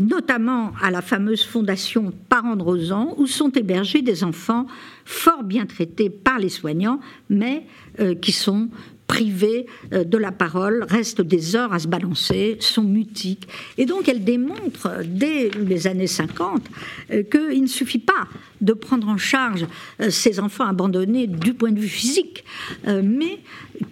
[0.00, 4.66] notamment à la fameuse fondation Parents de Rosan, où sont hébergés des enfants
[5.04, 7.66] fort bien traités par les soignants, mais
[8.00, 8.68] euh, qui sont
[9.10, 13.48] privés euh, de la parole, restent des heures à se balancer, sont mutiques.
[13.76, 16.62] Et donc elle démontre dès les années 50
[17.10, 18.28] euh, qu'il ne suffit pas
[18.60, 19.66] de prendre en charge
[20.00, 22.44] euh, ces enfants abandonnés du point de vue physique,
[22.86, 23.40] mais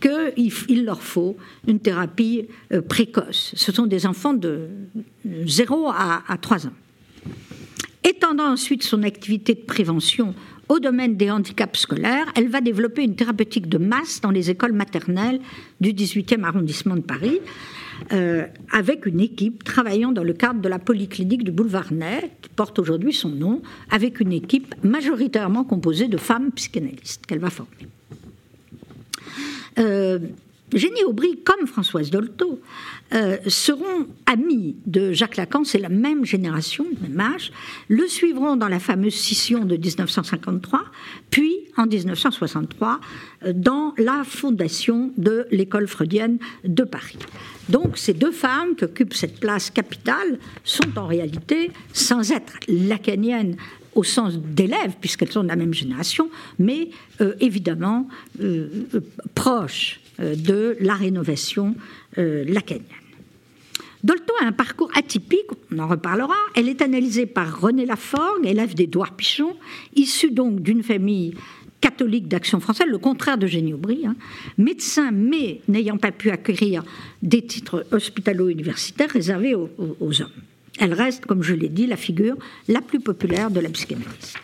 [0.00, 2.46] qu'il leur faut une thérapie
[2.88, 3.52] précoce.
[3.56, 4.68] Ce sont des enfants de
[5.24, 6.72] 0 à 3 ans.
[8.04, 10.34] Étendant ensuite son activité de prévention
[10.68, 14.72] au domaine des handicaps scolaires, elle va développer une thérapeutique de masse dans les écoles
[14.72, 15.40] maternelles
[15.80, 17.40] du 18e arrondissement de Paris,
[18.12, 22.50] euh, avec une équipe travaillant dans le cadre de la polyclinique du boulevard Ney, qui
[22.50, 27.88] porte aujourd'hui son nom, avec une équipe majoritairement composée de femmes psychanalystes qu'elle va former.
[29.78, 30.18] Euh,
[30.74, 32.60] Génie Aubry, comme Françoise Dolto,
[33.14, 37.52] euh, seront amis de Jacques Lacan, c'est la même génération, même âge,
[37.88, 40.84] le suivront dans la fameuse scission de 1953,
[41.30, 43.00] puis en 1963
[43.44, 47.18] euh, dans la fondation de l'école freudienne de Paris.
[47.70, 53.56] Donc ces deux femmes qui occupent cette place capitale sont en réalité, sans être lacaniennes
[53.94, 56.28] au sens d'élèves, puisqu'elles sont de la même génération,
[56.58, 56.90] mais
[57.22, 58.06] euh, évidemment
[59.34, 61.74] proches de la rénovation
[62.16, 62.84] lacanienne.
[64.04, 66.36] Dolto a un parcours atypique, on en reparlera.
[66.54, 69.56] Elle est analysée par René Laforgue, élève d'Édouard Pichon,
[69.96, 71.34] issu donc d'une famille
[71.80, 74.16] catholique d'Action française, le contraire de Génie Aubry, hein.
[74.56, 76.84] médecin, mais n'ayant pas pu acquérir
[77.22, 80.28] des titres hospitalo-universitaires réservés aux, hommes.
[80.80, 82.36] Elle reste, comme je l'ai dit, la figure
[82.68, 84.34] la plus populaire de la psychanalyse.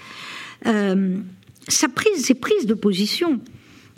[0.67, 1.19] Euh,
[1.69, 3.41] sa prise, ses prises de position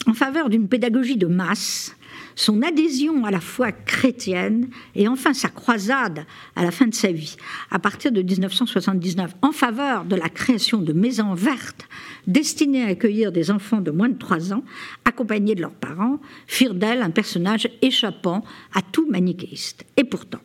[0.06, 1.96] en faveur d'une pédagogie de masse
[2.36, 7.10] son adhésion à la foi chrétienne et enfin sa croisade à la fin de sa
[7.10, 7.36] vie,
[7.70, 11.88] à partir de 1979, en faveur de la création de maisons vertes
[12.26, 14.62] destinées à accueillir des enfants de moins de 3 ans,
[15.04, 19.84] accompagnés de leurs parents, firent d'elle un personnage échappant à tout manichéiste.
[19.96, 20.40] Et pourtant,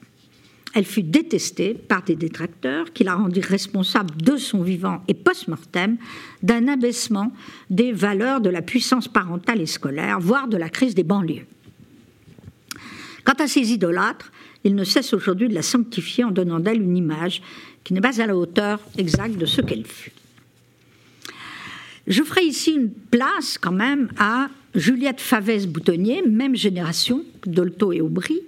[0.73, 5.97] elle fut détestée par des détracteurs qui la rendirent responsable de son vivant et post-mortem
[6.43, 7.34] d'un abaissement
[7.69, 11.45] des valeurs de la puissance parentale et scolaire, voire de la crise des banlieues.
[13.23, 14.31] Quant à ces idolâtres,
[14.63, 17.41] ils ne cessent aujourd'hui de la sanctifier en donnant d'elle une image
[17.84, 20.13] qui n'est pas à la hauteur exacte de ce qu'elle fut.
[22.07, 28.41] Je ferai ici une place quand même à Juliette Favès-Boutonnier, même génération, Dolto et Aubry,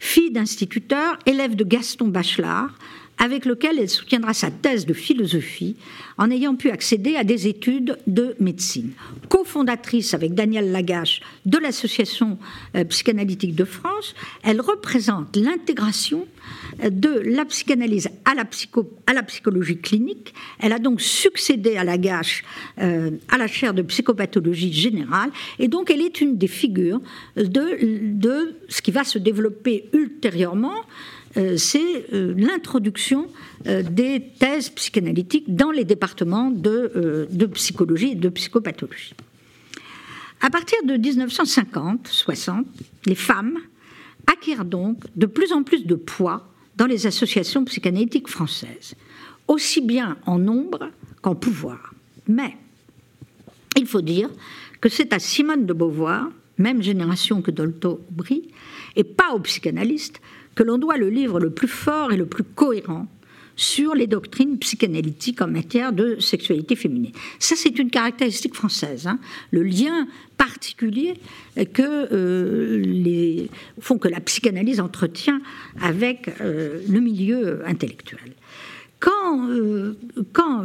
[0.00, 2.70] fille d'instituteur, élève de Gaston Bachelard,
[3.18, 5.76] avec lequel elle soutiendra sa thèse de philosophie
[6.18, 8.90] en ayant pu accéder à des études de médecine.
[9.28, 12.38] Cofondatrice avec Daniel Lagache de l'Association
[12.76, 16.26] euh, psychanalytique de France, elle représente l'intégration
[16.82, 18.44] euh, de la psychanalyse à la,
[19.22, 20.34] psychologie clinique.
[20.58, 22.44] Elle a donc succédé à Lagache
[22.78, 27.00] euh, à la chaire de psychopathologie générale et donc elle est une des figures
[27.36, 30.74] de, ce qui va se développer ultérieurement
[31.56, 33.28] c'est euh, l'introduction
[33.66, 39.14] euh, des thèses psychanalytiques dans les départements de, psychologie et de psychopathologie.
[40.40, 42.64] À partir de 1950-60,
[43.06, 43.58] les femmes
[44.26, 48.94] acquièrent donc de plus en plus de poids dans les associations psychanalytiques françaises,
[49.48, 50.90] aussi bien en nombre
[51.22, 51.94] qu'en pouvoir.
[52.28, 52.56] Mais
[53.76, 54.30] il faut dire
[54.80, 58.50] que c'est à Simone de Beauvoir, même génération que Dolto-Brie,
[58.96, 60.20] et pas aux psychanalystes,
[60.54, 63.06] que l'on doit le livre le plus fort et le plus cohérent
[63.56, 67.12] sur les doctrines psychanalytiques en matière de sexualité féminine.
[67.38, 69.18] Ça, c'est une caractéristique française, hein.
[69.50, 71.14] le lien particulier
[71.72, 73.46] que euh,
[73.80, 75.40] font que la psychanalyse entretient
[75.80, 78.32] avec euh, le milieu intellectuel.
[78.98, 79.96] Quand, euh,
[80.32, 80.64] quand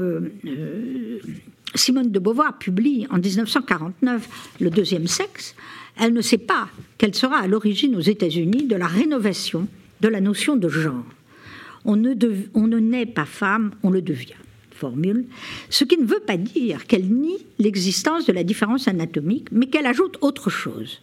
[1.76, 5.56] Simone de Beauvoir publie en 1949 Le deuxième sexe,
[6.00, 9.68] elle ne sait pas qu'elle sera à l'origine aux États-Unis de la rénovation
[10.02, 11.06] de la notion de genre.
[11.86, 14.34] On ne, naît pas femme, on le devient.
[14.72, 15.26] Formule.
[15.70, 19.86] Ce qui ne veut pas dire qu'elle nie l'existence de la différence anatomique, mais qu'elle
[19.86, 21.02] ajoute autre chose.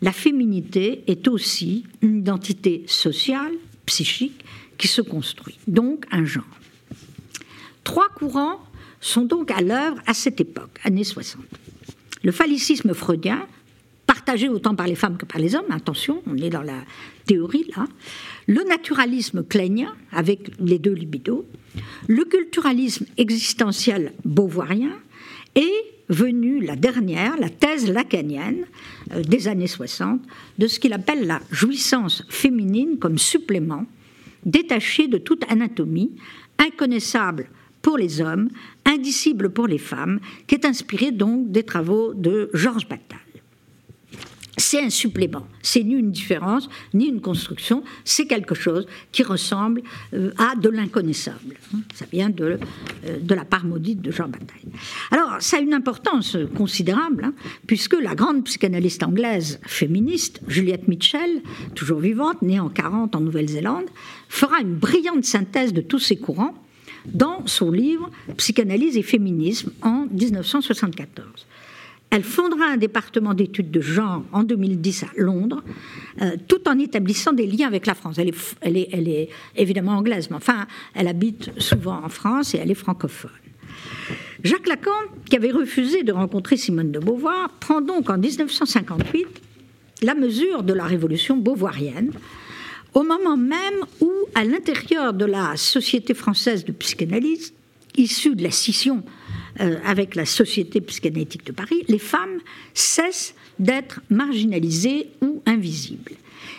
[0.00, 3.52] La féminité est aussi une identité sociale,
[3.84, 4.44] psychique,
[4.78, 6.44] qui se construit, donc un genre.
[7.84, 8.60] Trois courants
[9.00, 11.42] sont donc à l'œuvre à cette époque, années 60.
[12.22, 13.46] Le phallicisme freudien,
[14.06, 16.80] partagé autant par les femmes que par les hommes, attention, on est dans la
[17.26, 17.86] théorie là,
[18.50, 21.46] le naturalisme kleinien, avec les deux libidos,
[22.08, 24.90] le culturalisme existentiel beauvoirien,
[25.54, 25.72] et
[26.08, 28.64] venue la dernière, la thèse lacanienne
[29.12, 30.20] euh, des années 60,
[30.58, 33.86] de ce qu'il appelle la jouissance féminine comme supplément,
[34.44, 36.10] détaché de toute anatomie,
[36.58, 37.48] inconnaissable
[37.82, 38.48] pour les hommes,
[38.84, 43.29] indicible pour les femmes, qui est inspiré donc des travaux de Georges Bataille.
[44.60, 49.80] C'est un supplément, c'est ni une différence, ni une construction, c'est quelque chose qui ressemble
[50.12, 51.56] euh, à de l'inconnaissable.
[51.94, 52.58] Ça vient de,
[53.06, 54.68] euh, de la part maudite de Jean Bataille.
[55.10, 57.32] Alors, ça a une importance considérable, hein,
[57.66, 61.40] puisque la grande psychanalyste anglaise féministe, Juliette Mitchell,
[61.74, 63.86] toujours vivante, née en 40 en Nouvelle-Zélande,
[64.28, 66.54] fera une brillante synthèse de tous ces courants
[67.06, 71.46] dans son livre Psychanalyse et féminisme en 1974.
[72.10, 75.62] Elle fondera un département d'études de genre en 2010 à Londres,
[76.20, 78.18] euh, tout en établissant des liens avec la France.
[78.18, 83.30] Elle est, évidemment anglaise, mais enfin, elle habite souvent en France et elle est francophone.
[84.42, 84.90] Jacques Lacan,
[85.28, 89.26] qui avait refusé de rencontrer Simone de Beauvoir, prend donc en 1958
[90.02, 92.10] la mesure de la révolution beauvoirienne
[92.94, 97.52] au moment même où, à l'intérieur de la Société française de psychanalyse,
[97.96, 99.04] issue de la scission
[99.60, 102.40] euh, avec la Société psychanalytique de Paris, les femmes
[102.74, 106.12] cessent d'être marginalisées ou invisibles.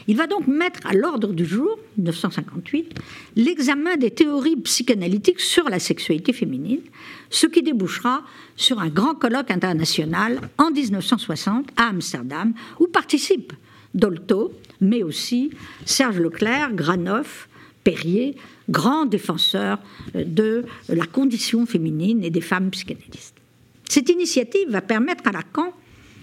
[0.07, 2.99] Il va donc mettre à l'ordre du jour, 1958,
[3.35, 6.81] l'examen des théories psychanalytiques sur la sexualité féminine,
[7.29, 8.23] ce qui débouchera
[8.55, 13.53] sur un grand colloque international en 1960 à Amsterdam, où participent
[13.93, 15.51] Dolto, mais aussi
[15.85, 17.49] Serge Leclerc, Granoff,
[17.83, 18.35] Perrier,
[18.71, 19.79] grands défenseurs
[20.15, 23.36] euh, de la condition féminine et des femmes psychanalystes.
[23.89, 25.73] Cette initiative va permettre à Lacan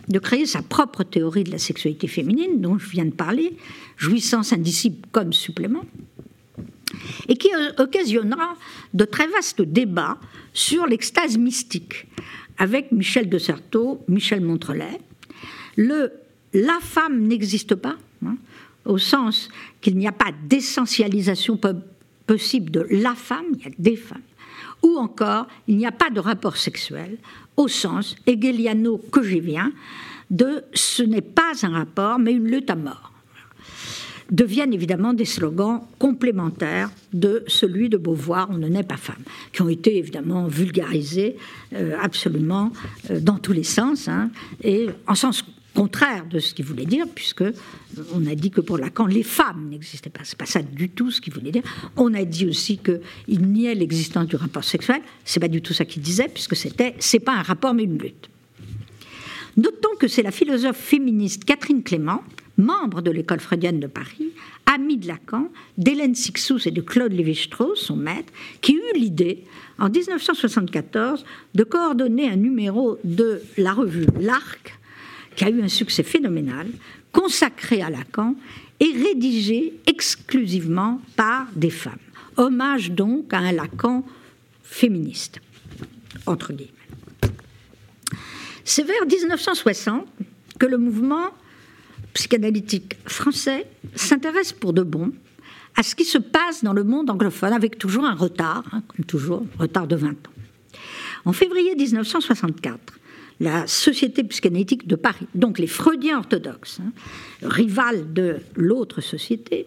[0.08, 3.54] de créer sa propre théorie de la sexualité féminine, dont je viens de parler,
[3.98, 5.84] jouissance indicible comme supplément,
[7.28, 8.54] et qui euh, occasionnera
[8.94, 10.18] de très vastes débats
[10.54, 12.06] sur l'extase mystique
[12.56, 14.98] avec Michel de Certeau, Michel Montrelet.
[15.76, 16.10] Le
[16.54, 18.36] la femme n'existe pas, hein,
[18.84, 19.48] au sens
[19.80, 21.56] qu'il n'y a pas d'essentialisation
[22.28, 24.22] possible de la femme, il y a des femmes,
[24.84, 27.16] ou encore il n'y a pas de rapport sexuel,
[27.56, 29.72] au sens hegeliano que j'y viens,
[30.30, 33.12] de ce n'est pas un rapport mais une lutte à mort.
[34.30, 39.62] Deviennent évidemment des slogans complémentaires de celui de Beauvoir, on ne naît pas femme, qui
[39.62, 41.38] ont été évidemment vulgarisés
[41.72, 42.70] euh, absolument
[43.10, 44.30] euh, dans tous les sens, hein,
[44.62, 45.42] et en sens
[45.74, 47.44] contraire de ce qu'il voulait dire, puisque
[48.12, 50.20] on a dit que pour Lacan, les femmes n'existaient pas.
[50.24, 51.62] C'est pas ça du tout ce qu'il voulait dire.
[51.96, 55.00] On a dit aussi qu'il niait l'existence du rapport sexuel.
[55.24, 57.98] C'est pas du tout ça qu'il disait, puisque c'était, c'est pas un rapport mais une
[57.98, 58.28] lutte.
[59.56, 62.22] Notons que c'est la philosophe féministe Catherine Clément,
[62.56, 64.32] membre de l'école freudienne de Paris,
[64.66, 69.44] amie de Lacan, d'Hélène Sixous et de Claude Lévi-Strauss, son maître, qui eut l'idée,
[69.78, 74.77] en 1974, de coordonner un numéro de la revue L'Arc
[75.38, 76.66] qui a eu un succès phénoménal,
[77.12, 78.34] consacré à Lacan
[78.80, 81.94] et rédigé exclusivement par des femmes.
[82.36, 84.04] Hommage donc à un Lacan
[84.64, 85.40] féministe,
[86.26, 86.72] entre guillemets.
[88.64, 90.08] C'est vers 1960
[90.58, 91.30] que le mouvement
[92.14, 95.12] psychanalytique français s'intéresse pour de bon
[95.76, 99.04] à ce qui se passe dans le monde anglophone, avec toujours un retard, hein, comme
[99.04, 100.32] toujours, retard de 20 ans.
[101.24, 102.98] En février 1964,
[103.40, 106.92] la Société psychanalytique de Paris, donc les Freudiens orthodoxes, hein,
[107.42, 109.66] rivales de l'autre société,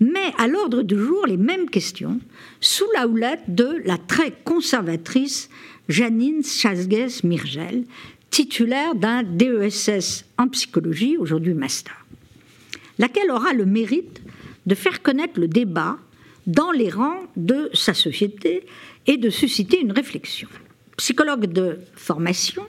[0.00, 2.20] met à l'ordre du jour les mêmes questions
[2.60, 5.50] sous la houlette de la très conservatrice
[5.88, 7.84] Janine Chasgues-Mirgel,
[8.30, 12.06] titulaire d'un DESS en psychologie, aujourd'hui master,
[12.98, 14.22] laquelle aura le mérite
[14.64, 15.98] de faire connaître le débat
[16.46, 18.64] dans les rangs de sa société
[19.06, 20.48] et de susciter une réflexion.
[20.96, 22.62] Psychologue de formation,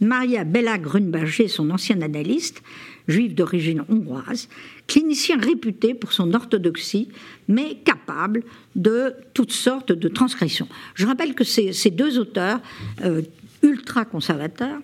[0.00, 2.62] Maria Bella Grunberger, son ancienne analyste,
[3.08, 4.48] juive d'origine hongroise,
[4.86, 7.08] clinicien réputé pour son orthodoxie,
[7.48, 8.42] mais capable
[8.76, 10.68] de toutes sortes de transgressions.
[10.94, 12.60] Je rappelle que ces, deux auteurs
[13.04, 13.22] euh,
[13.62, 14.80] ultra-conservateurs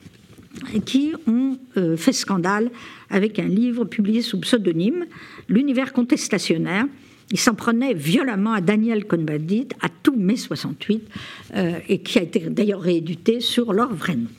[0.85, 2.71] qui ont euh, fait scandale
[3.11, 5.07] avec un livre publié sous pseudonyme,
[5.49, 6.85] L'univers contestationnaire.
[7.31, 11.09] Ils s'en prenaient violemment à Daniel Cohn-Bendit, à tout mai 68,
[11.55, 14.31] euh, et qui a été d'ailleurs réédité sur leur vrai nom.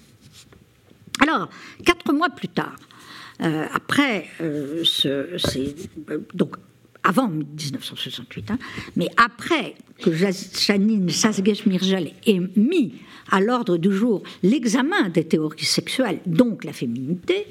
[1.22, 1.50] Alors,
[1.86, 2.76] quatre mois plus tard,
[3.42, 5.28] euh, après euh, ce,
[6.34, 6.56] donc
[7.04, 8.60] avant 1968, hein,
[8.96, 12.96] mais après que Janine Sasgesh-Mirjal ait mis
[13.30, 17.46] à l'ordre du jour l'examen des théories sexuelles, donc la féminité,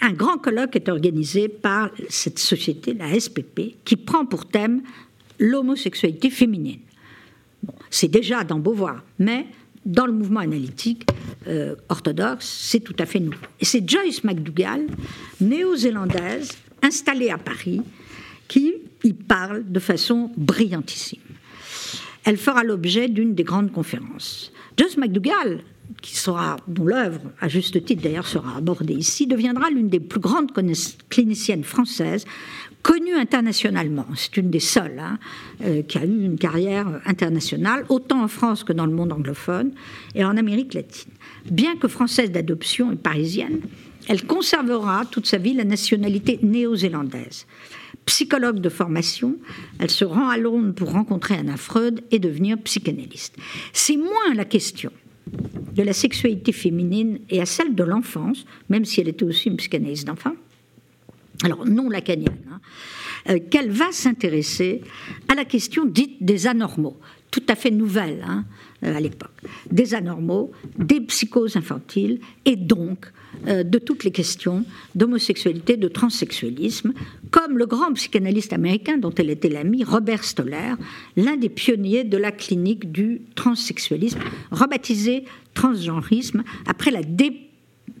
[0.00, 4.82] un grand colloque est organisé par cette société, la SPP, qui prend pour thème
[5.38, 6.80] l'homosexualité féminine.
[7.90, 9.46] c'est déjà dans Beauvoir, mais
[9.84, 11.06] dans le mouvement analytique
[11.46, 13.38] euh, orthodoxe, c'est tout à fait nouveau.
[13.58, 14.86] Et c'est Joyce McDougall,
[15.40, 17.82] néo-zélandaise, installée à Paris,
[18.48, 18.74] qui
[19.04, 21.20] y parle de façon brillantissime.
[22.24, 24.52] Elle fera l'objet d'une des grandes conférences.
[24.76, 25.62] Joyce McDougall,
[26.02, 30.20] qui sera, dont l'œuvre, à juste titre d'ailleurs, sera abordée ici, deviendra l'une des plus
[30.20, 30.52] grandes
[31.08, 32.24] cliniciennes françaises
[32.82, 34.06] connue internationalement.
[34.14, 35.18] C'est une des seules hein,
[35.62, 39.72] euh, qui a eu une carrière internationale, autant en France que dans le monde anglophone
[40.14, 41.12] et en Amérique latine.
[41.50, 43.60] Bien que française d'adoption et parisienne,
[44.08, 47.46] elle conservera toute sa vie la nationalité néo-zélandaise.
[48.06, 49.36] Psychologue de formation,
[49.78, 53.36] elle se rend à Londres pour rencontrer Anna Freud et devenir psychanalyste.
[53.72, 54.90] C'est moins la question
[55.74, 59.56] de la sexualité féminine et à celle de l'enfance, même si elle était aussi une
[59.56, 60.34] psychanalyste d'enfant,
[61.42, 62.60] alors non lacanienne, hein,
[63.30, 64.82] euh, qu'elle va s'intéresser
[65.28, 66.98] à la question dite des anormaux,
[67.30, 68.44] tout à fait nouvelle hein,
[68.84, 69.30] euh, à l'époque,
[69.70, 73.12] des anormaux, des psychoses infantiles et donc
[73.46, 74.64] euh, de toutes les questions
[74.94, 76.92] d'homosexualité, de transsexualisme,
[77.30, 80.74] comme le grand psychanalyste américain dont elle était l'ami, Robert Stoller,
[81.16, 84.18] l'un des pionniers de la clinique du transsexualisme,
[84.50, 85.24] rebaptisé
[85.54, 87.46] transgenrisme après la dé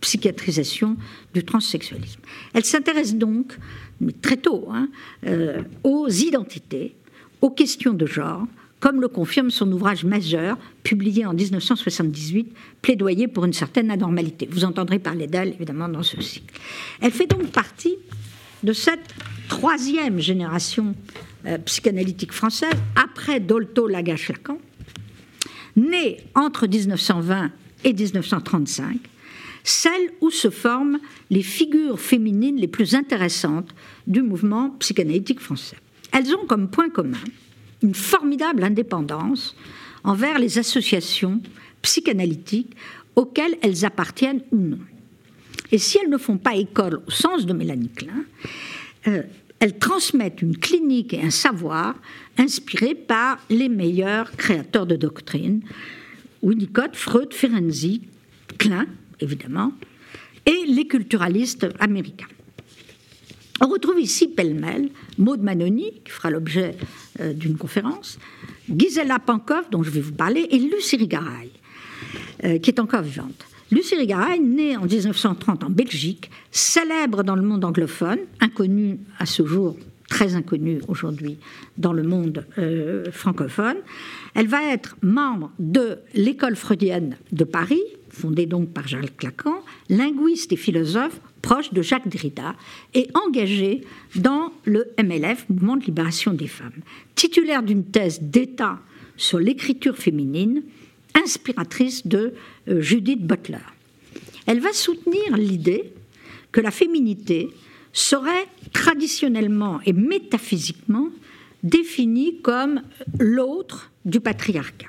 [0.00, 0.96] psychiatrisation
[1.34, 2.20] du transsexualisme.
[2.54, 3.56] Elle s'intéresse donc,
[4.00, 4.88] mais très tôt, hein,
[5.26, 6.94] euh, aux identités,
[7.40, 8.46] aux questions de genre,
[8.80, 14.48] comme le confirme son ouvrage majeur, publié en 1978, Plaidoyer pour une certaine anormalité.
[14.50, 16.54] Vous entendrez parler d'elle, évidemment, dans ce cycle.
[17.00, 17.96] Elle fait donc partie
[18.62, 19.14] de cette
[19.48, 20.94] troisième génération
[21.46, 24.58] euh, psychanalytique française, après Dolto, Lagache, Lacan,
[25.76, 27.50] née entre 1920
[27.84, 28.98] et 1935,
[29.62, 30.98] celle où se forment
[31.30, 33.74] les figures féminines les plus intéressantes
[34.06, 35.76] du mouvement psychanalytique français.
[36.12, 37.18] Elles ont comme point commun
[37.82, 39.54] une formidable indépendance
[40.04, 41.40] envers les associations
[41.82, 42.74] psychanalytiques
[43.16, 44.78] auxquelles elles appartiennent ou non.
[45.72, 48.24] Et si elles ne font pas école au sens de Mélanie Klein,
[49.06, 49.22] euh,
[49.60, 51.94] elles transmettent une clinique et un savoir
[52.38, 55.60] inspirés par les meilleurs créateurs de doctrine,
[56.42, 58.02] Winnicott, Freud, Ferenczi,
[58.58, 58.86] Klein,
[59.20, 59.72] évidemment,
[60.46, 62.26] et les culturalistes américains.
[63.62, 64.88] On retrouve ici pêle-mêle
[65.18, 66.76] Maud Manoni, qui fera l'objet
[67.20, 68.18] euh, d'une conférence,
[68.74, 71.50] Gisela Pankov, dont je vais vous parler, et Lucie Rigaray,
[72.44, 73.46] euh, qui est encore vivante.
[73.70, 79.44] Lucie Rigaray, née en 1930 en Belgique, célèbre dans le monde anglophone, inconnue à ce
[79.44, 79.76] jour,
[80.08, 81.38] très inconnue aujourd'hui
[81.76, 83.76] dans le monde euh, francophone.
[84.34, 90.52] Elle va être membre de l'école freudienne de Paris, fondée donc par Jacques Lacan, linguiste
[90.52, 92.54] et philosophe proche de Jacques Derrida
[92.94, 93.82] et engagé
[94.16, 96.82] dans le MLF, Mouvement de libération des femmes.
[97.14, 98.78] Titulaire d'une thèse d'État
[99.16, 100.62] sur l'écriture féminine,
[101.14, 102.34] inspiratrice de
[102.68, 103.58] euh, Judith Butler.
[104.46, 105.92] Elle va soutenir l'idée
[106.52, 107.48] que la féminité
[107.92, 111.08] serait traditionnellement et métaphysiquement
[111.62, 112.82] définie comme
[113.18, 114.88] l'autre du patriarcat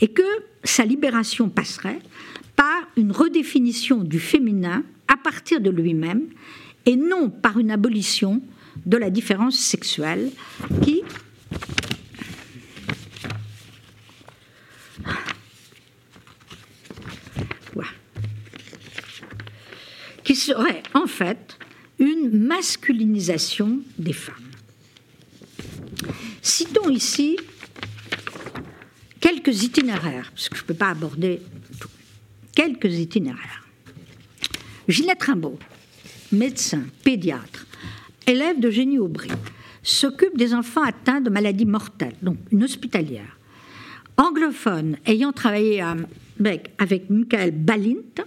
[0.00, 0.22] et que
[0.64, 2.00] sa libération passerait
[2.56, 6.22] par une redéfinition du féminin à partir de lui-même
[6.86, 8.42] et non par une abolition
[8.86, 10.30] de la différence sexuelle
[10.82, 11.02] qui
[20.34, 21.58] serait en fait
[21.98, 24.34] une masculinisation des femmes.
[26.42, 27.38] Citons ici
[29.20, 31.40] quelques itinéraires, parce que je ne peux pas aborder
[31.80, 31.88] tout.
[32.54, 33.63] Quelques itinéraires.
[34.88, 35.58] Ginette Rimbaud,
[36.32, 37.66] médecin, pédiatre,
[38.26, 39.30] élève de Génie Aubry,
[39.82, 43.38] s'occupe des enfants atteints de maladies mortelles, donc une hospitalière.
[44.16, 48.24] Anglophone, ayant travaillé avec, avec Michael Balint,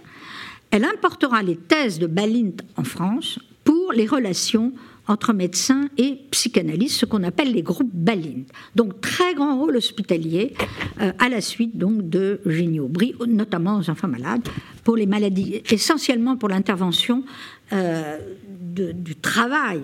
[0.70, 4.72] elle importera les thèses de Balint en France pour les relations
[5.08, 8.44] entre médecins et psychanalystes, ce qu'on appelle les groupes Balint.
[8.76, 10.54] Donc très grand rôle hospitalier
[11.00, 14.46] euh, à la suite donc de Génie Aubry, notamment aux enfants malades,
[14.84, 17.24] pour les maladies, essentiellement pour l'intervention
[17.72, 18.18] euh,
[18.50, 19.80] du travail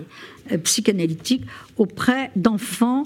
[0.51, 1.43] euh, psychanalytique
[1.77, 3.03] auprès d'enfants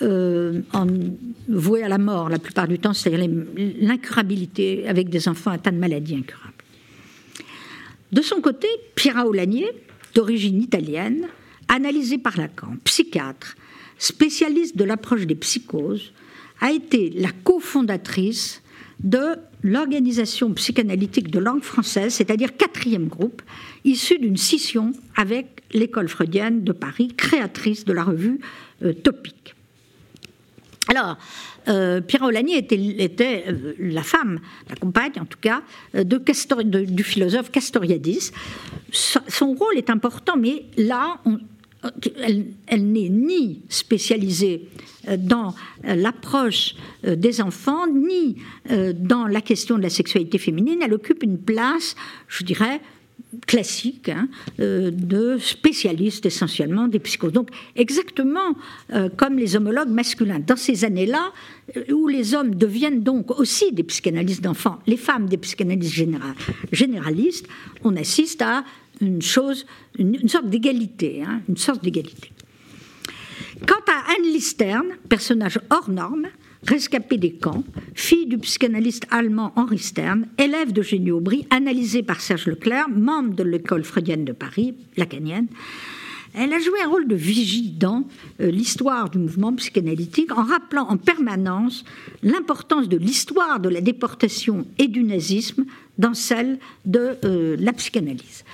[0.00, 3.28] voués à la mort la plupart du temps, c'est-à-dire
[3.80, 6.54] l'incurabilité avec des enfants atteints de maladies incurables.
[8.12, 9.68] De son côté, Pierre Aulagnier,
[10.14, 11.26] d'origine italienne,
[11.68, 13.56] analysé par Lacan, psychiatre,
[13.98, 16.12] spécialiste de l'approche des psychoses,
[16.60, 18.62] a été la cofondatrice
[19.00, 23.42] de l'organisation psychanalytique de langue française, c'est-à-dire quatrième groupe,
[23.84, 28.40] issu d'une scission avec l'école freudienne de Paris, créatrice de la revue
[28.82, 29.54] euh, Topique.
[30.88, 31.18] Alors,
[31.68, 34.40] euh, Pierre Aulagny était, euh, la femme,
[34.70, 35.62] la compagne en tout cas,
[35.94, 38.32] euh, du philosophe Castoriadis.
[38.90, 41.20] Son rôle est important, mais là,
[42.20, 44.68] elle, n'est ni spécialisée
[45.16, 45.54] dans
[45.84, 46.74] l'approche
[47.04, 48.36] des enfants, ni
[48.94, 50.80] dans la question de la sexualité féminine.
[50.82, 51.94] Elle occupe une place,
[52.26, 52.80] je dirais,
[53.46, 54.28] classique hein,
[54.60, 57.32] euh, de spécialistes essentiellement des psychoses.
[57.32, 58.54] Donc exactement
[58.92, 60.40] euh, comme les homologues masculins.
[60.40, 61.32] Dans ces années-là,
[61.76, 66.06] euh, où les hommes deviennent donc aussi des psychanalystes d'enfants, les femmes des psychanalystes
[66.72, 67.46] généralistes,
[67.84, 68.64] on assiste à
[69.00, 69.66] une chose,
[69.98, 72.32] une, sorte d'égalité, hein, une sorte d'égalité.
[73.66, 76.26] Quant à Anne Listern, personnage hors norme,
[76.62, 82.20] rescapée des camps, fille du psychanalyste allemand Henri Stern, élève de Génie Aubry, analysée par
[82.20, 85.48] Serge Leclerc, membre de l'école freudienne de Paris, lacanienne.
[86.34, 88.06] Elle a joué un rôle de vigie dans
[88.40, 91.84] euh, l'histoire du mouvement psychanalytique en rappelant en permanence
[92.22, 95.64] l'importance de l'histoire de la déportation et du nazisme
[95.96, 98.44] dans celle de euh, la psychanalyse.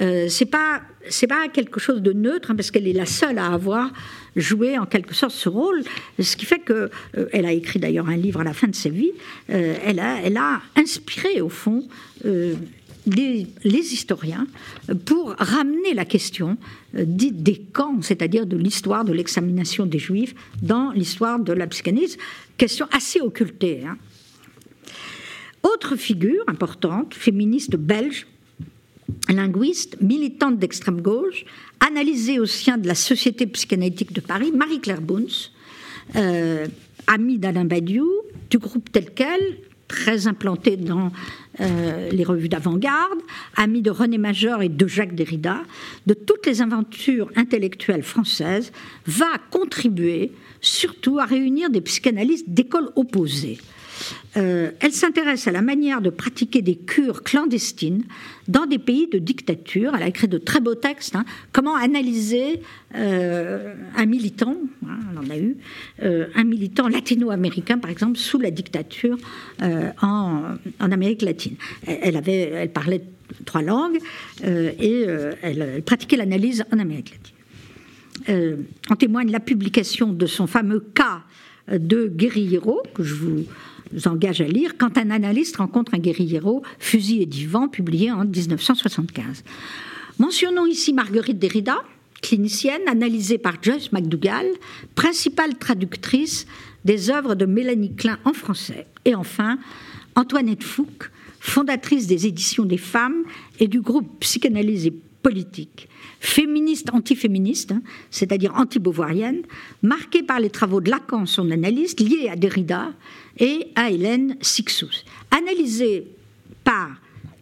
[0.00, 3.38] Euh, c'est pas c'est pas quelque chose de neutre hein, parce qu'elle est la seule
[3.38, 3.92] à avoir
[4.36, 5.82] joué en quelque sorte ce rôle,
[6.18, 8.74] ce qui fait que euh, elle a écrit d'ailleurs un livre à la fin de
[8.74, 9.12] sa vie.
[9.50, 11.86] Euh, elle a elle a inspiré au fond.
[13.06, 14.46] Les, historiens
[15.04, 16.56] pour ramener la question
[16.94, 22.16] dite des camps, c'est-à-dire de l'histoire de l'examination des juifs dans l'histoire de la psychanalyse,
[22.56, 23.82] question assez occultée.
[23.86, 23.98] Hein.
[25.64, 28.26] Autre figure importante, féministe belge,
[29.28, 31.44] linguiste, militante d'extrême gauche,
[31.80, 35.50] analysée au sein de la Société psychanalytique de Paris, Marie-Claire Bouns,
[36.16, 36.66] euh,
[37.06, 38.10] amie d'Alain Badiou,
[38.50, 41.12] du groupe tel quel, très implantée dans
[41.60, 43.20] euh, les revues d'avant-garde,
[43.56, 45.62] amie de René Major et de Jacques Derrida,
[46.06, 48.72] de toutes les aventures intellectuelles françaises,
[49.06, 53.58] va contribuer surtout à réunir des psychanalystes d'écoles opposées.
[54.36, 58.04] Euh, elle s'intéresse à la manière de pratiquer des cures clandestines
[58.48, 59.92] dans des pays de dictature.
[59.94, 61.16] Elle a écrit de très beaux textes.
[61.16, 61.24] Hein.
[61.52, 62.60] comment analyser
[62.94, 65.56] euh, un militant, hein, on en a eu,
[66.02, 69.16] euh, un militant latino-américain, par exemple, sous la dictature
[70.02, 71.56] en, Amérique latine.
[71.86, 73.02] Elle, parlait
[73.44, 73.98] trois langues
[74.44, 75.06] et
[75.42, 77.14] elle, pratiquait l'analyse en Amérique
[78.26, 78.64] latine.
[78.90, 81.22] en témoigne la publication de son fameux cas
[81.72, 83.44] de guerriero, que je vous
[84.06, 89.44] engage à lire Quand un analyste rencontre un guerriero, fusil et divan, publié en 1975.
[90.18, 91.76] Mentionnons ici Marguerite Derrida,
[92.22, 94.46] clinicienne analysée par Joyce McDougall,
[94.94, 96.46] principale traductrice
[96.84, 98.86] des œuvres de Mélanie Klein en français.
[99.04, 99.58] Et enfin,
[100.14, 103.24] Antoinette Fouque, fondatrice des éditions des femmes
[103.60, 105.88] et du groupe Psychanalyse et politique,
[106.20, 109.42] féministe antiféministe, hein, c'est-à-dire anti-beauvoirienne,
[109.82, 112.92] marquée par les travaux de Lacan, son analyste, liés à Derrida
[113.38, 115.04] et à Hélène Sixous.
[115.30, 116.06] Analysée
[116.62, 116.90] par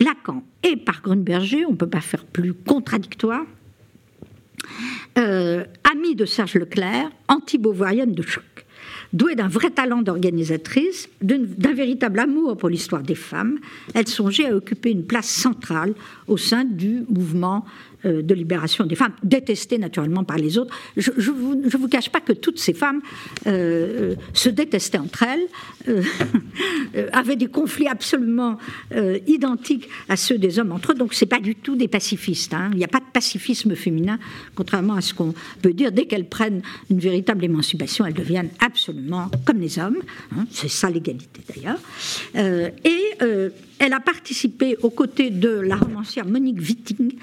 [0.01, 3.45] Lacan et par Grunberger, on ne peut pas faire plus contradictoire,
[5.19, 8.45] euh, amie de Serge Leclerc, anti-beauvoirienne de choc.
[9.13, 13.59] Douée d'un vrai talent d'organisatrice, d'un véritable amour pour l'histoire des femmes,
[13.95, 15.93] elle songeait à occuper une place centrale
[16.29, 17.67] au sein du mouvement
[18.05, 20.75] de libération des femmes, détestées naturellement par les autres.
[20.97, 23.01] Je ne vous, cache pas que toutes ces femmes
[23.47, 25.97] euh, se détestaient entre elles,
[27.13, 28.59] avaient des conflits absolument
[29.27, 32.55] identiques à ceux des hommes entre eux, donc ce n'est pas du tout des pacifistes.
[32.55, 32.71] Hein.
[32.73, 34.19] Il n'y a pas de pacifisme féminin,
[34.55, 35.93] contrairement à ce qu'on peut dire.
[35.93, 39.99] Dès qu'elles prennent une véritable émancipation, elles deviennent absolument comme les hommes.
[40.37, 40.47] Hein.
[40.51, 41.79] C'est ça l'égalité d'ailleurs.
[42.85, 47.17] et elle a participé aux côtés de la romancière Monique Witting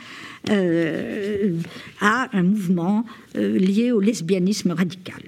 [0.50, 1.54] euh,
[2.02, 3.06] à un mouvement
[3.38, 5.22] euh, lié au lesbianisme radical.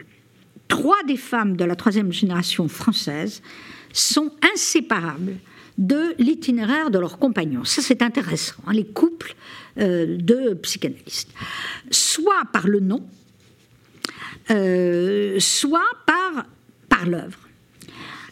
[0.67, 3.41] Trois des femmes de la troisième génération française
[3.93, 5.37] sont inséparables
[5.77, 7.63] de l'itinéraire de leurs compagnons.
[7.63, 9.33] Ça, c'est intéressant, hein, les couples
[9.77, 11.31] euh, de psychanalystes.
[11.91, 13.05] Soit par le nom,
[15.39, 17.39] soit par, l'œuvre.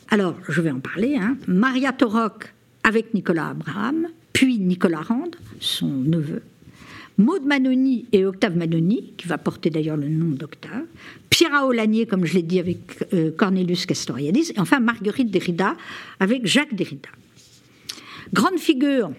[0.10, 1.16] Alors, je vais en parler.
[1.16, 1.38] Hein.
[1.47, 2.54] Maria Torok
[2.90, 5.30] avec Nicolas Abraham, puis Nicolas Rand,
[5.60, 6.42] son neveu,
[7.20, 10.86] Maud Manoni et Octave Manoni, qui va porter d'ailleurs le nom d'Octave,
[11.30, 12.80] Pierre Aulagnier, comme je l'ai dit, avec
[13.14, 15.78] euh, Cornelius Castoriadis, et enfin Marguerite Derrida
[16.20, 17.10] avec Jacques Derrida.
[18.34, 19.12] Grande figure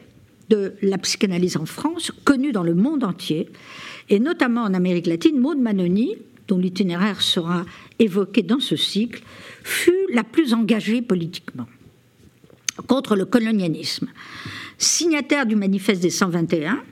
[0.48, 3.50] de la psychanalyse en France, connue dans le monde entier,
[4.08, 6.16] et notamment en Amérique latine, Maud Manoni,
[6.48, 7.64] dont l'itinéraire sera
[8.00, 9.22] évoqué dans ce cycle,
[9.62, 11.68] fut la plus engagée politiquement
[12.86, 14.08] contre le colonialisme.
[14.78, 16.82] Signataire du manifeste des 121,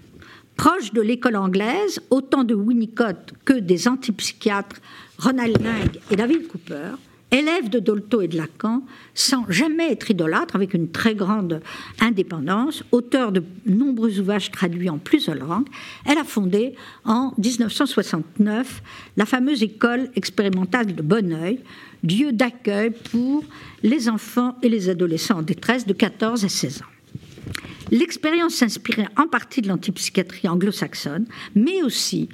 [0.57, 4.80] proche de l'école anglaise, autant de Winnicott que des antipsychiatres
[5.18, 6.97] Ronald Lang et David Cooper,
[7.31, 8.83] élève de Dolto et de Lacan,
[9.14, 11.61] sans jamais être idolâtre, avec une très grande
[12.01, 15.68] indépendance, auteur de nombreux ouvrages traduits en plusieurs langues,
[16.07, 16.74] elle a fondé
[17.05, 18.83] en 1969
[19.16, 21.61] la fameuse école expérimentale de Bonneuil,
[22.03, 23.45] lieu d'accueil pour
[23.83, 26.99] les enfants et les adolescents en détresse de 14 à 16 ans.
[27.91, 32.29] L'expérience s'inspirait en partie de l'antipsychiatrie anglo-saxonne, mais aussi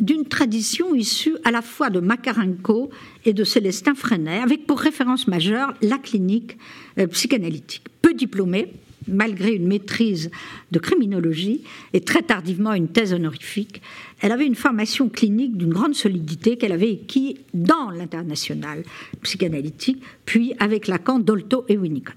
[0.00, 2.90] d'une tradition issue à la fois de Makarenko
[3.24, 6.56] et de Célestin Freinet, avec pour référence majeure la clinique
[6.98, 7.84] euh, psychanalytique.
[8.02, 8.72] Peu diplômée,
[9.08, 10.30] malgré une maîtrise
[10.70, 13.82] de criminologie et très tardivement une thèse honorifique,
[14.20, 18.84] elle avait une formation clinique d'une grande solidité qu'elle avait acquis dans l'international
[19.22, 22.16] psychanalytique, puis avec Lacan, Dolto et Winnicott.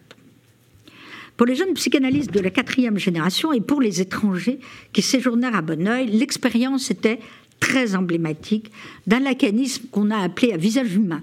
[1.36, 4.60] Pour les jeunes psychanalystes de la quatrième génération et pour les étrangers
[4.92, 7.20] qui séjournèrent à Bonneuil, l'expérience était
[7.64, 8.72] très emblématique
[9.08, 11.22] d'un lacanisme qu'on a appelé à visage humain,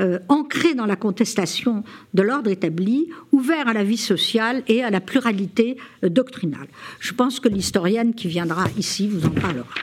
[0.00, 1.84] euh, ancré dans la contestation
[2.14, 6.68] de l'ordre établi, ouvert à la vie sociale et à la pluralité euh, doctrinale.
[6.98, 9.74] Je pense que l'historienne qui viendra ici vous en parlera.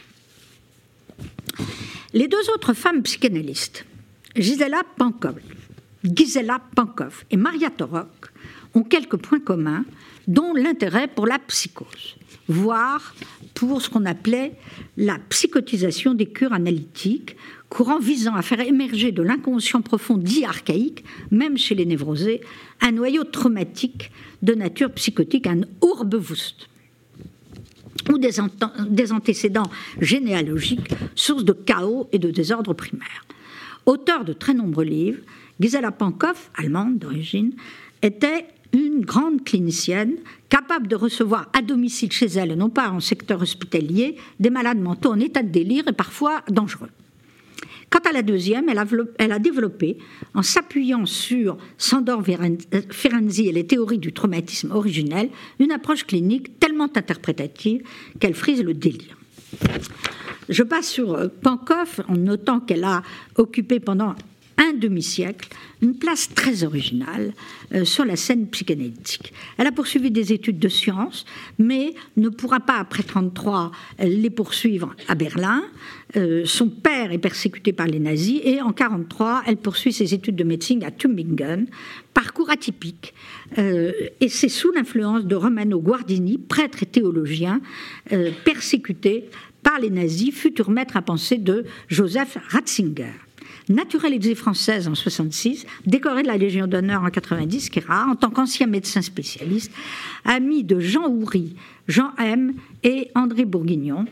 [2.15, 3.85] Les deux autres femmes psychanalystes,
[4.35, 5.35] Gisela Pankov,
[6.03, 8.31] Gisela Pankov et Maria Torok,
[8.73, 9.85] ont quelques points communs,
[10.27, 12.15] dont l'intérêt pour la psychose,
[12.49, 13.15] voire
[13.53, 14.53] pour ce qu'on appelait
[14.97, 17.37] la psychotisation des cures analytiques,
[17.69, 22.41] courant visant à faire émerger de l'inconscient profond dit archaïque, même chez les névrosés,
[22.81, 26.67] un noyau traumatique de nature psychotique, un Urbewusst
[28.09, 29.69] ou des, antécédents
[29.99, 33.25] généalogiques, source de chaos et de désordre primaire.
[33.85, 35.19] Auteur de très nombreux livres,
[35.59, 37.53] Gisela Pankov, allemande d'origine,
[38.01, 40.15] était une grande clinicienne
[40.49, 45.11] capable de recevoir à domicile chez elle, non pas en secteur hospitalier, des malades mentaux
[45.11, 46.89] en état de délire et parfois dangereux.
[47.89, 49.97] Quant à la deuxième, elle a, développé,
[50.35, 56.89] en s'appuyant sur Sandor Ferenczi et les théories du traumatisme originel, une approche clinique tellement
[56.95, 57.81] interprétative
[58.19, 59.17] qu'elle frise le délire.
[60.49, 63.03] Je passe sur euh, Pankov en notant qu'elle a
[63.35, 64.15] occupé pendant
[64.59, 65.49] un demi-siècle
[65.81, 67.33] une place très originale
[67.73, 69.33] euh, sur la scène psychanalytique.
[69.57, 71.25] Elle a poursuivi des études de sciences,
[71.57, 75.63] mais ne pourra pas, après 1933, les poursuivre à Berlin.
[76.17, 80.35] Euh, son père est persécuté par les nazis et en 1943, elle poursuit ses études
[80.35, 81.67] de médecine à Tübingen.
[82.13, 83.13] Parcours atypique.
[83.57, 87.61] Euh, et c'est sous l'influence de Romano Guardini, prêtre et théologien,
[88.43, 89.29] persécuté
[89.63, 93.13] par les nazis, futur maître à penser de Joseph Ratzinger
[93.69, 98.15] naturalisée française en 66, décorée de la Légion d'honneur en 90, qui est rare, en
[98.15, 99.71] tant qu'ancien médecin spécialiste,
[100.25, 101.55] ami de Jean Houry,
[101.87, 102.53] Jean M
[102.83, 104.05] et André Bourguignon.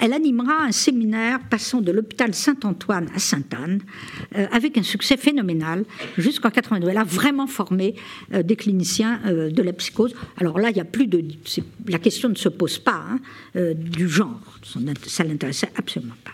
[0.00, 3.82] Elle animera un séminaire passant de l'hôpital Saint-Antoine à Sainte-Anne,
[4.36, 5.84] euh, avec un succès phénoménal
[6.16, 6.88] jusqu'en 82.
[6.88, 7.96] Elle a vraiment formé
[8.32, 10.14] euh, des cliniciens euh, de la psychose.
[10.38, 11.22] Alors là, il y a plus de,
[11.88, 13.18] la question ne se pose pas hein,
[13.74, 14.40] du genre.
[15.06, 16.32] Ça l'intéressait absolument pas.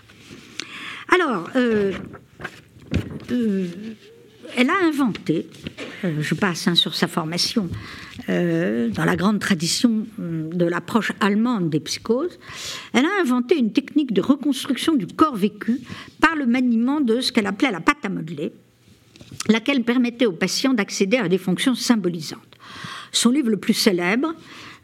[1.15, 1.49] Alors,
[3.31, 3.67] euh,
[4.57, 5.49] elle a inventé
[6.21, 7.69] je passe hein, sur sa formation,
[8.29, 12.39] dans la grande tradition de l'approche allemande des psychoses,
[12.93, 15.81] elle a inventé une technique de reconstruction du corps vécu
[16.21, 18.53] par le maniement de ce qu'elle appelait la pâte à modeler,
[19.49, 22.41] laquelle permettait aux patients d'accéder à des fonctions symbolisantes.
[23.13, 24.35] Son livre le plus célèbre,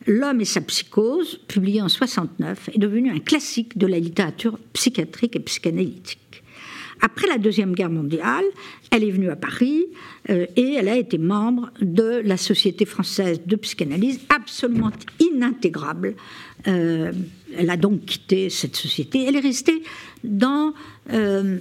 [0.07, 5.37] L'homme et sa psychose, publié en 69, est devenu un classique de la littérature psychiatrique
[5.37, 6.42] et psychanalytique.
[7.05, 8.45] Après la Deuxième Guerre mondiale,
[8.93, 9.87] elle est venue à Paris
[10.31, 16.15] euh, et elle a été membre de la Société française de psychanalyse, absolument inintégrable.
[16.69, 17.11] Euh,
[17.59, 19.25] elle a donc quitté cette société.
[19.27, 19.83] Elle est restée
[20.23, 20.75] dans,
[21.13, 21.59] euh,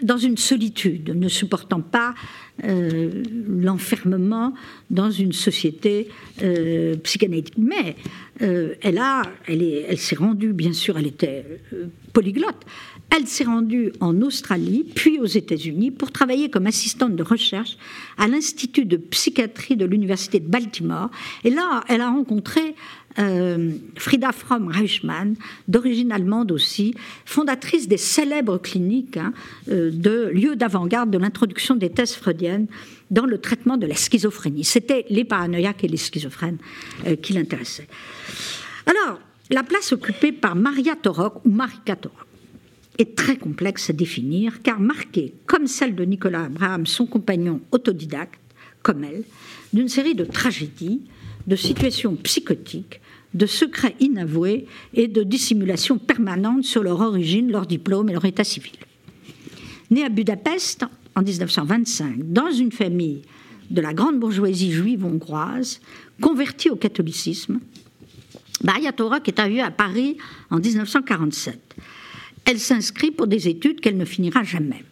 [0.00, 2.14] dans une solitude, ne supportant pas
[2.60, 4.52] l'enfermement
[4.90, 6.08] dans une société
[7.04, 7.54] psychanalytique.
[7.56, 7.94] Mais
[8.40, 11.44] elle, a, elle, est, elle s'est rendue, bien sûr, elle était
[12.12, 12.66] polyglotte.
[13.10, 17.78] Elle s'est rendue en Australie, puis aux États-Unis, pour travailler comme assistante de recherche
[18.18, 21.10] à l'Institut de psychiatrie de l'Université de Baltimore.
[21.42, 22.74] Et là, elle a rencontré
[23.18, 25.36] euh, Frida Fromm-Reichmann,
[25.68, 26.94] d'origine allemande aussi,
[27.24, 29.32] fondatrice des célèbres cliniques hein,
[29.70, 32.66] euh, de lieux d'avant-garde de l'introduction des thèses freudiennes
[33.10, 34.64] dans le traitement de la schizophrénie.
[34.64, 36.58] C'était les paranoïaques et les schizophrènes
[37.06, 37.88] euh, qui l'intéressaient.
[38.84, 39.18] Alors,
[39.50, 42.27] la place occupée par Maria Torok ou Marika Torok
[42.98, 48.40] est très complexe à définir car marquée, comme celle de Nicolas Abraham, son compagnon autodidacte,
[48.82, 49.24] comme elle,
[49.72, 51.02] d'une série de tragédies,
[51.46, 53.00] de situations psychotiques
[53.34, 58.44] de secrets inavoués et de dissimulation permanente sur leur origine, leur diplôme et leur état
[58.44, 58.72] civil.
[59.90, 60.84] Né à Budapest
[61.14, 63.22] en 1925, dans une famille
[63.70, 65.80] de la grande bourgeoisie juive hongroise,
[66.20, 67.60] convertie au catholicisme,
[68.64, 70.16] Maria Torok est arrivée à Paris
[70.50, 71.76] en 1947.
[72.48, 74.82] Elle s'inscrit pour des études qu'elle ne finira jamais.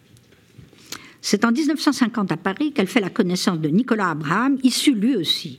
[1.21, 5.57] C'est en 1950 à Paris qu'elle fait la connaissance de Nicolas Abraham, issu lui aussi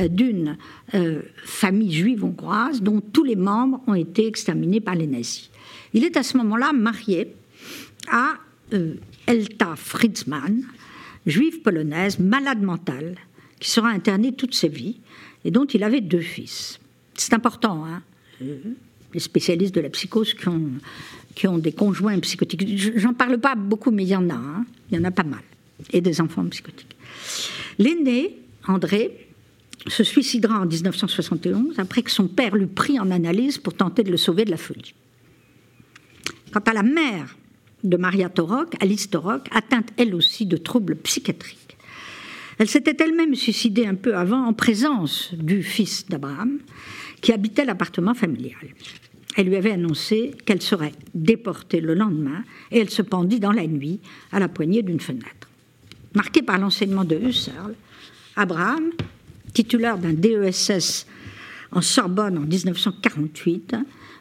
[0.00, 0.56] euh, d'une
[0.94, 5.50] euh, famille juive hongroise dont tous les membres ont été exterminés par les nazis.
[5.92, 7.34] Il est à ce moment-là marié
[8.10, 8.36] à
[8.72, 8.94] euh,
[9.26, 10.62] Elta Fritzmann,
[11.26, 13.16] juive polonaise, malade mentale,
[13.60, 15.00] qui sera internée toute sa vie
[15.44, 16.80] et dont il avait deux fils.
[17.12, 18.02] C'est important, hein
[19.16, 20.72] les spécialistes de la psychose qui ont,
[21.34, 22.98] qui ont des conjoints psychotiques.
[22.98, 24.66] J'en parle pas beaucoup, mais il y en a, hein.
[24.90, 25.42] il y en a pas mal,
[25.90, 26.94] et des enfants psychotiques.
[27.78, 28.36] L'aîné,
[28.68, 29.26] André,
[29.86, 34.10] se suicidera en 1971 après que son père l'eut pris en analyse pour tenter de
[34.10, 34.94] le sauver de la folie.
[36.52, 37.36] Quant à la mère
[37.84, 41.78] de Maria Torok, Alice Torok, atteinte elle aussi de troubles psychiatriques.
[42.58, 46.58] Elle s'était elle-même suicidée un peu avant en présence du fils d'Abraham
[47.20, 48.54] qui habitait l'appartement familial.
[49.36, 53.66] Elle lui avait annoncé qu'elle serait déportée le lendemain et elle se pendit dans la
[53.66, 54.00] nuit
[54.32, 55.48] à la poignée d'une fenêtre.
[56.14, 57.74] Marqué par l'enseignement de Husserl,
[58.34, 58.90] Abraham
[59.56, 61.06] titulaire d'un DESS
[61.72, 63.74] en Sorbonne en 1948,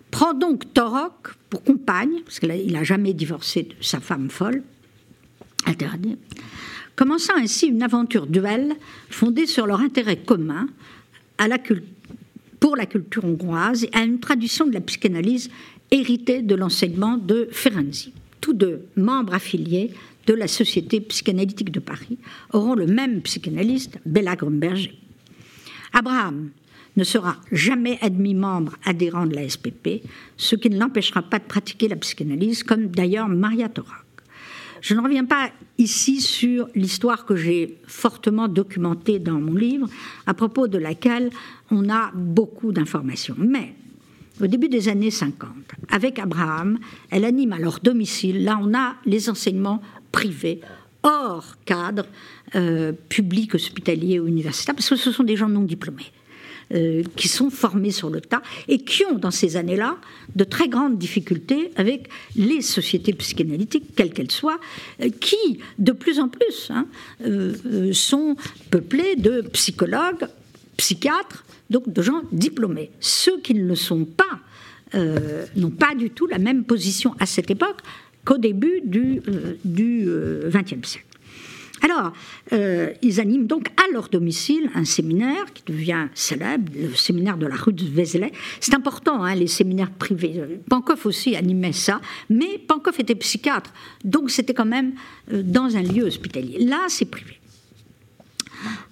[0.09, 4.63] prend donc Torok pour compagne, parce qu'il n'a jamais divorcé de sa femme folle,
[5.65, 6.17] interdit,
[6.95, 8.75] commençant ainsi une aventure duelle
[9.09, 10.67] fondée sur leur intérêt commun
[11.37, 11.57] à la
[12.65, 15.51] pour la culture hongroise et à une tradition de la psychanalyse
[15.91, 18.11] héritée de l'enseignement de Ferenczi.
[18.41, 19.91] Tous deux membres affiliés
[20.25, 22.17] de la Société psychanalytique de Paris
[22.53, 24.97] auront le même psychanalyste, Bella Grumberger.
[25.93, 26.49] Abraham
[26.97, 30.01] ne sera jamais admis membre adhérent de la SPP,
[30.35, 34.04] ce qui ne l'empêchera pas de pratiquer la psychanalyse, comme d'ailleurs Maria Torak.
[34.85, 39.87] Je ne reviens pas ici sur l'histoire que j'ai fortement documentée dans mon livre,
[40.27, 41.31] à propos de laquelle
[41.71, 43.35] on a beaucoup d'informations.
[43.35, 43.73] Mais
[44.39, 45.49] au début des années 50,
[45.89, 46.77] avec Abraham,
[47.09, 49.81] elle anime à leur domicile, là on a les enseignements
[50.11, 50.61] privés
[51.01, 52.05] hors cadre
[52.53, 56.11] euh, public, hospitalier ou universitaire, parce que ce sont des gens non diplômés.
[56.73, 59.97] Euh, qui sont formés sur le tas et qui ont, dans ces années-là,
[60.35, 64.59] de très grandes difficultés avec les sociétés psychanalytiques, quelles qu'elles soient,
[65.01, 66.87] euh, qui, de plus en plus, hein,
[67.93, 68.35] sont
[68.71, 70.27] peuplées de psychologues,
[70.77, 72.89] psychiatres, donc de gens diplômés.
[72.99, 74.39] Ceux qui ne le sont pas
[75.55, 77.81] n'ont pas du tout la même position à cette époque
[78.25, 79.21] qu'au début du
[79.65, 81.05] XXe euh, siècle.
[81.81, 82.13] Alors,
[82.53, 87.45] euh, ils animent donc à leur domicile un séminaire qui devient célèbre, le séminaire de
[87.45, 88.31] la rue de Vézelay.
[88.59, 90.41] C'est important, hein, les séminaires privés.
[90.69, 93.73] Pankoff aussi animait ça, mais Pankoff était psychiatre,
[94.03, 94.93] donc c'était quand même
[95.33, 96.59] euh, dans un lieu hospitalier.
[96.59, 97.39] Là, c'est privé.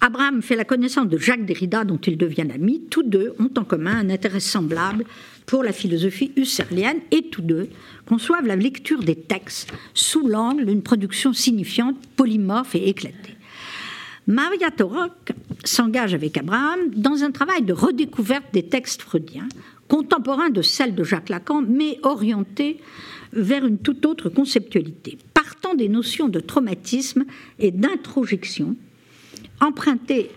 [0.01, 2.81] Abraham fait la connaissance de Jacques Derrida, dont il devient l'ami.
[2.89, 5.05] Tous deux ont en commun un intérêt semblable
[5.45, 7.69] pour la philosophie husserlienne et tous deux
[8.05, 13.35] conçoivent la lecture des textes sous l'angle d'une production signifiante, polymorphe et éclatée.
[14.25, 15.33] Maria Torok
[15.65, 19.49] s'engage avec Abraham dans un travail de redécouverte des textes freudiens,
[19.89, 22.79] contemporains de celle de Jacques Lacan, mais orientés
[23.33, 27.25] vers une toute autre conceptualité, partant des notions de traumatisme
[27.59, 28.75] et d'introjection,
[29.63, 30.31] empruntées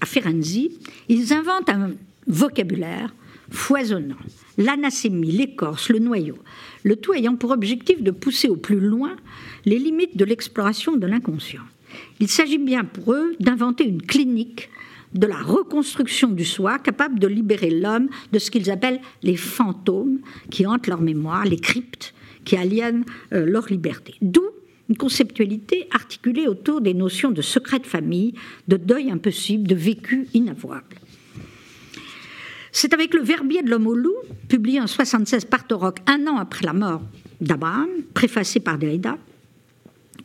[0.00, 1.92] à Ferenczi, ils inventent un
[2.26, 3.14] vocabulaire
[3.50, 4.16] foisonnant,
[4.58, 6.36] l'anacémie, l'écorce, le noyau,
[6.82, 9.16] le tout ayant pour objectif de pousser au plus loin
[9.64, 11.62] les limites de l'exploration de l'inconscient.
[12.20, 14.70] Il s'agit bien pour eux d'inventer une clinique
[15.14, 20.18] de la reconstruction du soi capable de libérer l'homme de ce qu'ils appellent les fantômes
[20.50, 22.14] qui hantent leur mémoire, les cryptes
[22.44, 24.14] qui aliènent euh, leur liberté.
[24.20, 24.42] D'où
[24.88, 28.34] une conceptualité articulée autour des notions de secret de famille,
[28.68, 30.96] de deuil impossible, de vécu inavouable.
[32.72, 34.16] C'est avec le Verbier de l'homme au loup,
[34.48, 37.02] publié en 76 par Torok, un an après la mort
[37.40, 39.16] d'Abraham, préfacé par Derrida,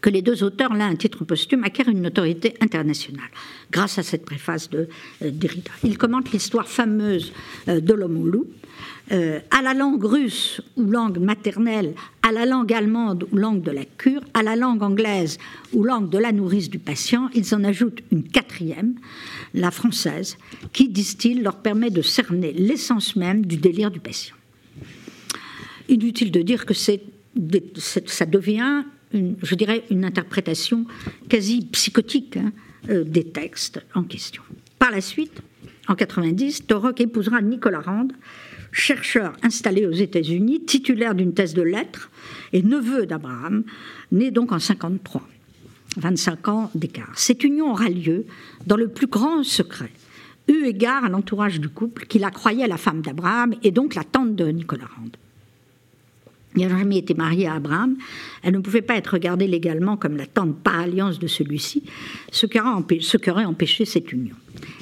[0.02, 3.30] que les deux auteurs, l'un un titre posthume, acquièrent une notoriété internationale
[3.72, 4.88] grâce à cette préface de
[5.22, 5.72] euh, Derrida.
[5.84, 7.34] Il commente l'histoire fameuse
[7.68, 8.48] euh, de l'homme au loup.
[9.12, 13.72] Euh, à la langue russe ou langue maternelle, à la langue allemande ou langue de
[13.72, 15.40] la cure, à la langue anglaise
[15.74, 18.94] ou langue de la nourrice du patient, ils en ajoutent une quatrième,
[19.56, 20.38] la française,
[20.74, 24.36] qui, disent-ils, leur permet de cerner l'essence même du délire du patient.
[25.88, 28.84] Inutile de dire que ça devient
[29.14, 30.86] je dirais, une interprétation
[31.28, 32.52] quasi psychotique hein,
[32.90, 34.44] euh, des textes en question.
[34.78, 35.42] Par la suite,
[35.88, 38.10] en 90, Torok épousera Nicolas Rand,
[38.72, 42.12] chercheur installé aux États-Unis, titulaire d'une thèse de lettres
[42.54, 43.64] et neveu d'Abraham,
[44.12, 45.28] né donc en 53.
[45.98, 47.12] 25 ans d'écart.
[47.16, 48.26] Cette union aura lieu
[48.68, 49.90] dans le plus grand secret,
[50.48, 54.04] eu égard à l'entourage du couple qui la croyait la femme d'Abraham et donc la
[54.04, 55.10] tante de Nicolas Rand
[56.56, 57.96] n'a jamais été mariée à Abraham,
[58.44, 61.84] elle ne pouvait pas être regardée légalement comme la tante par alliance de celui-ci,
[62.32, 64.36] ce qui aurait empêché cette union.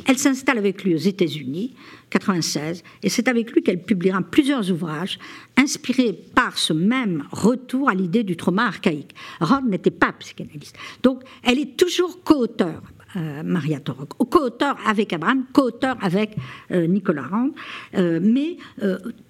[0.05, 1.73] Elle s'installe avec lui aux États-Unis,
[2.09, 5.19] 96, et c'est avec lui qu'elle publiera plusieurs ouvrages
[5.57, 9.13] inspirés par ce même retour à l'idée du trauma archaïque.
[9.41, 10.77] Rod n'était pas psychanalyste.
[11.03, 12.81] Donc, elle est toujours co-auteur
[13.15, 16.35] euh, Maria Torok, co-auteur avec Abraham, co-auteur avec
[16.71, 17.51] euh, Nicolas Rand,
[17.95, 18.57] euh, mais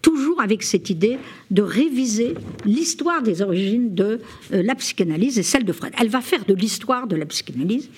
[0.02, 1.20] toujours avec cette idée
[1.52, 2.34] de réviser
[2.66, 4.20] l'histoire des origines de
[4.52, 5.94] la psychanalyse et celle de Freud.
[6.00, 7.90] Elle va faire de l'histoire de la psychanalyse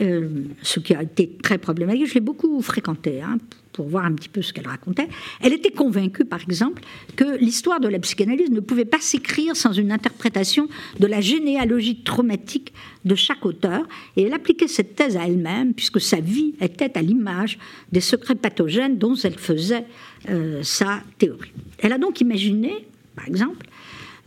[0.00, 0.28] euh,
[0.62, 2.06] ce qui a été très problématique.
[2.06, 3.38] Je l'ai beaucoup fréquentée hein,
[3.72, 5.08] pour voir un petit peu ce qu'elle racontait.
[5.42, 6.82] Elle était convaincue, par exemple,
[7.14, 10.68] que l'histoire de la psychanalyse ne pouvait pas s'écrire sans une interprétation
[10.98, 12.72] de la généalogie traumatique
[13.04, 13.86] de chaque auteur,
[14.16, 17.58] et elle appliquait cette thèse à elle-même, puisque sa vie était à l'image
[17.92, 19.84] des secrets pathogènes dont elle faisait
[20.28, 21.52] euh, sa théorie.
[21.78, 23.66] Elle a donc imaginé, par exemple,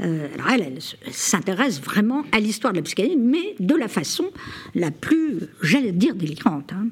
[0.01, 0.77] euh, alors elle,
[1.11, 4.25] s'intéresse vraiment à l'histoire de la psychanalyse, mais de la façon
[4.75, 6.71] la plus, j'allais dire, délirante.
[6.73, 6.87] Hein.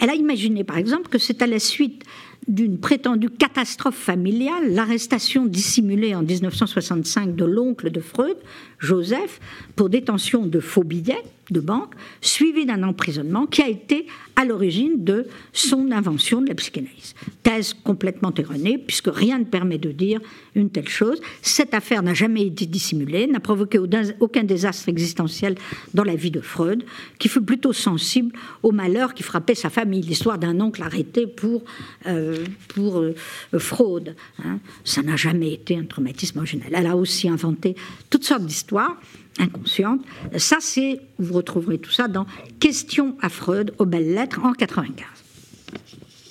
[0.00, 2.02] Elle a imaginé, par exemple, que c'est à la suite
[2.48, 8.36] d'une prétendue catastrophe familiale, l'arrestation dissimulée en 1965 de l'oncle de Freud,
[8.78, 9.40] Joseph,
[9.74, 15.04] pour détention de faux billets de banque, suivi d'un emprisonnement qui a été à l'origine
[15.04, 17.14] de son invention de la psychanalyse.
[17.42, 20.20] Thèse complètement erronée, puisque rien ne permet de dire
[20.54, 21.20] une telle chose.
[21.42, 23.78] Cette affaire n'a jamais été dissimulée, n'a provoqué
[24.20, 25.54] aucun désastre existentiel
[25.94, 26.84] dans la vie de Freud,
[27.18, 28.32] qui fut plutôt sensible
[28.62, 31.62] au malheur qui frappait sa famille, l'histoire d'un oncle arrêté pour,
[32.06, 33.14] euh, pour euh,
[33.58, 34.16] fraude.
[34.44, 34.58] Hein.
[34.84, 36.68] Ça n'a jamais été un traumatisme original.
[36.72, 37.74] Elle a aussi inventé
[38.10, 38.96] toutes sortes d'histoires
[39.38, 40.00] inconsciente.
[40.36, 42.26] Ça, c'est, vous retrouverez tout ça dans
[42.60, 45.06] Questions à Freud aux belles lettres en 95.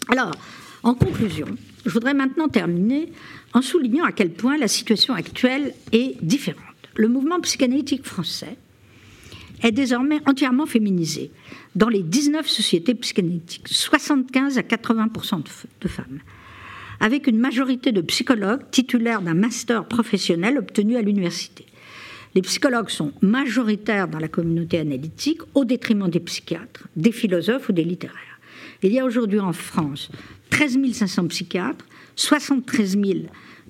[0.09, 0.31] Alors,
[0.83, 1.47] en conclusion,
[1.85, 3.11] je voudrais maintenant terminer
[3.53, 6.59] en soulignant à quel point la situation actuelle est différente.
[6.95, 8.57] Le mouvement psychanalytique français
[9.63, 11.31] est désormais entièrement féminisé
[11.75, 15.43] dans les 19 sociétés psychanalytiques, 75 à 80%
[15.81, 16.19] de femmes,
[16.99, 21.65] avec une majorité de psychologues titulaires d'un master professionnel obtenu à l'université.
[22.35, 27.71] Les psychologues sont majoritaires dans la communauté analytique au détriment des psychiatres, des philosophes ou
[27.71, 28.39] des littéraires.
[28.83, 30.09] Il y a aujourd'hui en France
[30.49, 31.85] 13 500 psychiatres,
[32.17, 33.19] 73 000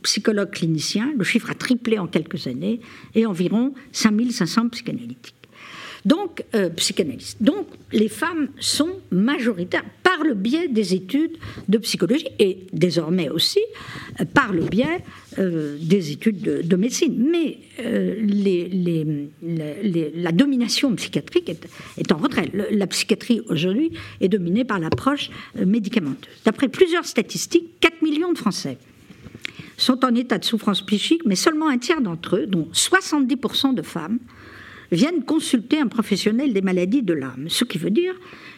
[0.02, 2.80] psychologues cliniciens, le chiffre a triplé en quelques années,
[3.14, 5.36] et environ 5 500 psychanalytiques.
[6.06, 7.42] Donc, euh, psychanalystes.
[7.42, 11.38] Donc, les femmes sont majoritaires par le biais des études
[11.68, 13.60] de psychologie et désormais aussi
[14.22, 15.04] euh, par le biais
[15.40, 17.28] euh, des études de, médecine.
[17.32, 17.58] Mais
[19.42, 21.50] la domination psychiatrique
[21.98, 22.52] est, en retrait.
[22.54, 23.92] la psychiatrie aujourd'hui
[24.22, 26.34] est dominée par l'approche médicamenteuse.
[26.46, 28.78] D'après plusieurs statistiques, 4 millions de Français
[29.78, 33.82] sont en état de souffrance psychique, mais seulement un tiers d'entre eux, dont 70% de
[33.82, 34.20] femmes,
[34.92, 38.16] viennent consulter un professionnel des maladies de l'âme, ce qui veut dire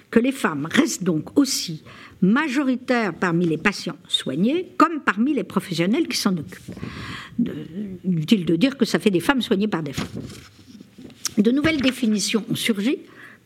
[0.10, 1.84] que les femmes restent donc aussi
[2.22, 6.76] majoritaires parmi les patients soignés comme parmi les professionnels qui s'en occupent.
[8.06, 10.08] Inutile de dire que ça fait des femmes soignées par des femmes.
[11.38, 12.98] De nouvelles définitions ont surgi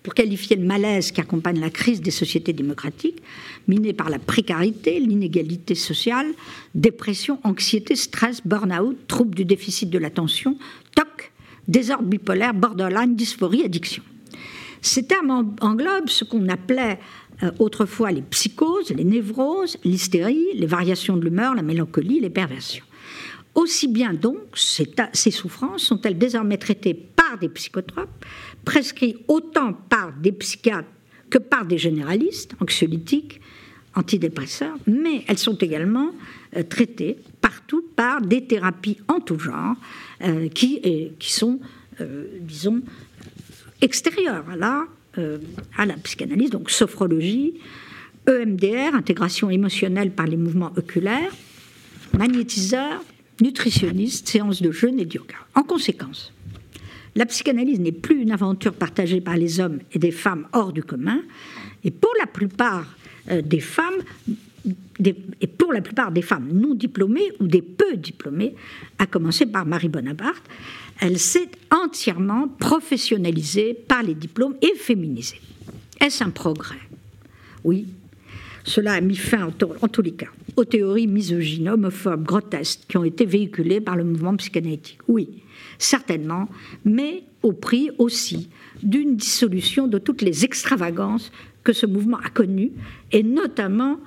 [0.04, 3.22] pour qualifier le malaise qui accompagne la crise des sociétés démocratiques,
[3.68, 6.28] minées par la précarité, l'inégalité sociale,
[6.74, 10.58] dépression, anxiété, stress, burn-out, troubles du déficit de l'attention,
[10.96, 11.31] TOC,
[11.72, 14.04] désordre bipolaire, borderline, dysphorie, addiction.
[14.82, 17.00] Ces termes englobent ce qu'on appelait
[17.44, 22.86] euh, autrefois les psychoses, les névroses, l'hystérie, les variations de l'humeur, la mélancolie, les perversions.
[23.54, 28.26] Aussi bien donc, ces souffrances sont-elles désormais traitées par des psychotropes,
[28.64, 30.88] prescrites autant par des psychiatres
[31.30, 33.42] que par des généralistes, anxiolytiques,
[33.96, 36.12] antidépresseurs, mais elles sont également
[36.56, 39.76] euh, traitées partout par des thérapies en tout genre
[40.24, 40.82] euh, qui,
[41.20, 41.60] sont,
[42.00, 42.82] euh, disons,
[43.82, 47.56] extérieures à la, psychanalyse, donc sophrologie,
[48.28, 51.32] EMDR, intégration émotionnelle par les mouvements oculaires,
[52.18, 53.04] magnétiseur,
[53.42, 55.36] nutritionniste, séance de jeûne et de yoga.
[55.56, 56.32] En conséquence,
[57.16, 60.84] la psychanalyse n'est plus une aventure partagée par les hommes et des femmes hors du
[60.84, 61.22] commun,
[61.84, 62.86] et pour la plupart
[63.30, 64.02] des femmes,
[65.04, 68.56] et pour la plupart des femmes non diplômées ou des peu diplômées,
[69.00, 70.44] à commencer par Marie Bonaparte,
[71.00, 75.42] elle s'est entièrement professionnalisée par les diplômes et féminisée.
[76.00, 76.78] Est-ce un progrès?
[77.64, 77.88] Oui,
[78.64, 79.50] cela a mis fin,
[79.82, 84.04] en tous les cas, aux théories misogynes, homophobes, grotesques qui ont été véhiculées par le
[84.04, 85.00] mouvement psychanalytique.
[85.08, 85.42] Oui,
[85.80, 86.48] certainement,
[86.86, 88.50] mais au prix aussi
[88.84, 91.32] d'une dissolution de toutes les extravagances
[91.64, 92.72] que ce mouvement a connues,
[93.12, 94.00] et notamment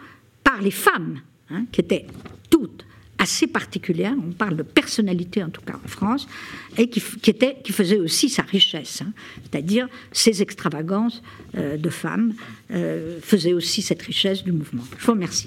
[0.43, 2.07] par les femmes, hein, qui étaient
[2.51, 2.85] toutes
[3.19, 6.27] assez particulières, on parle de personnalité en tout cas en France,
[6.77, 9.13] et qui, qui aussi sa richesse, hein.
[9.43, 11.23] c'est-à-dire ces extravagances
[11.57, 12.35] euh, de femmes
[12.71, 14.85] euh, faisaient aussi cette richesse du mouvement.
[14.99, 15.47] Je vous remercie.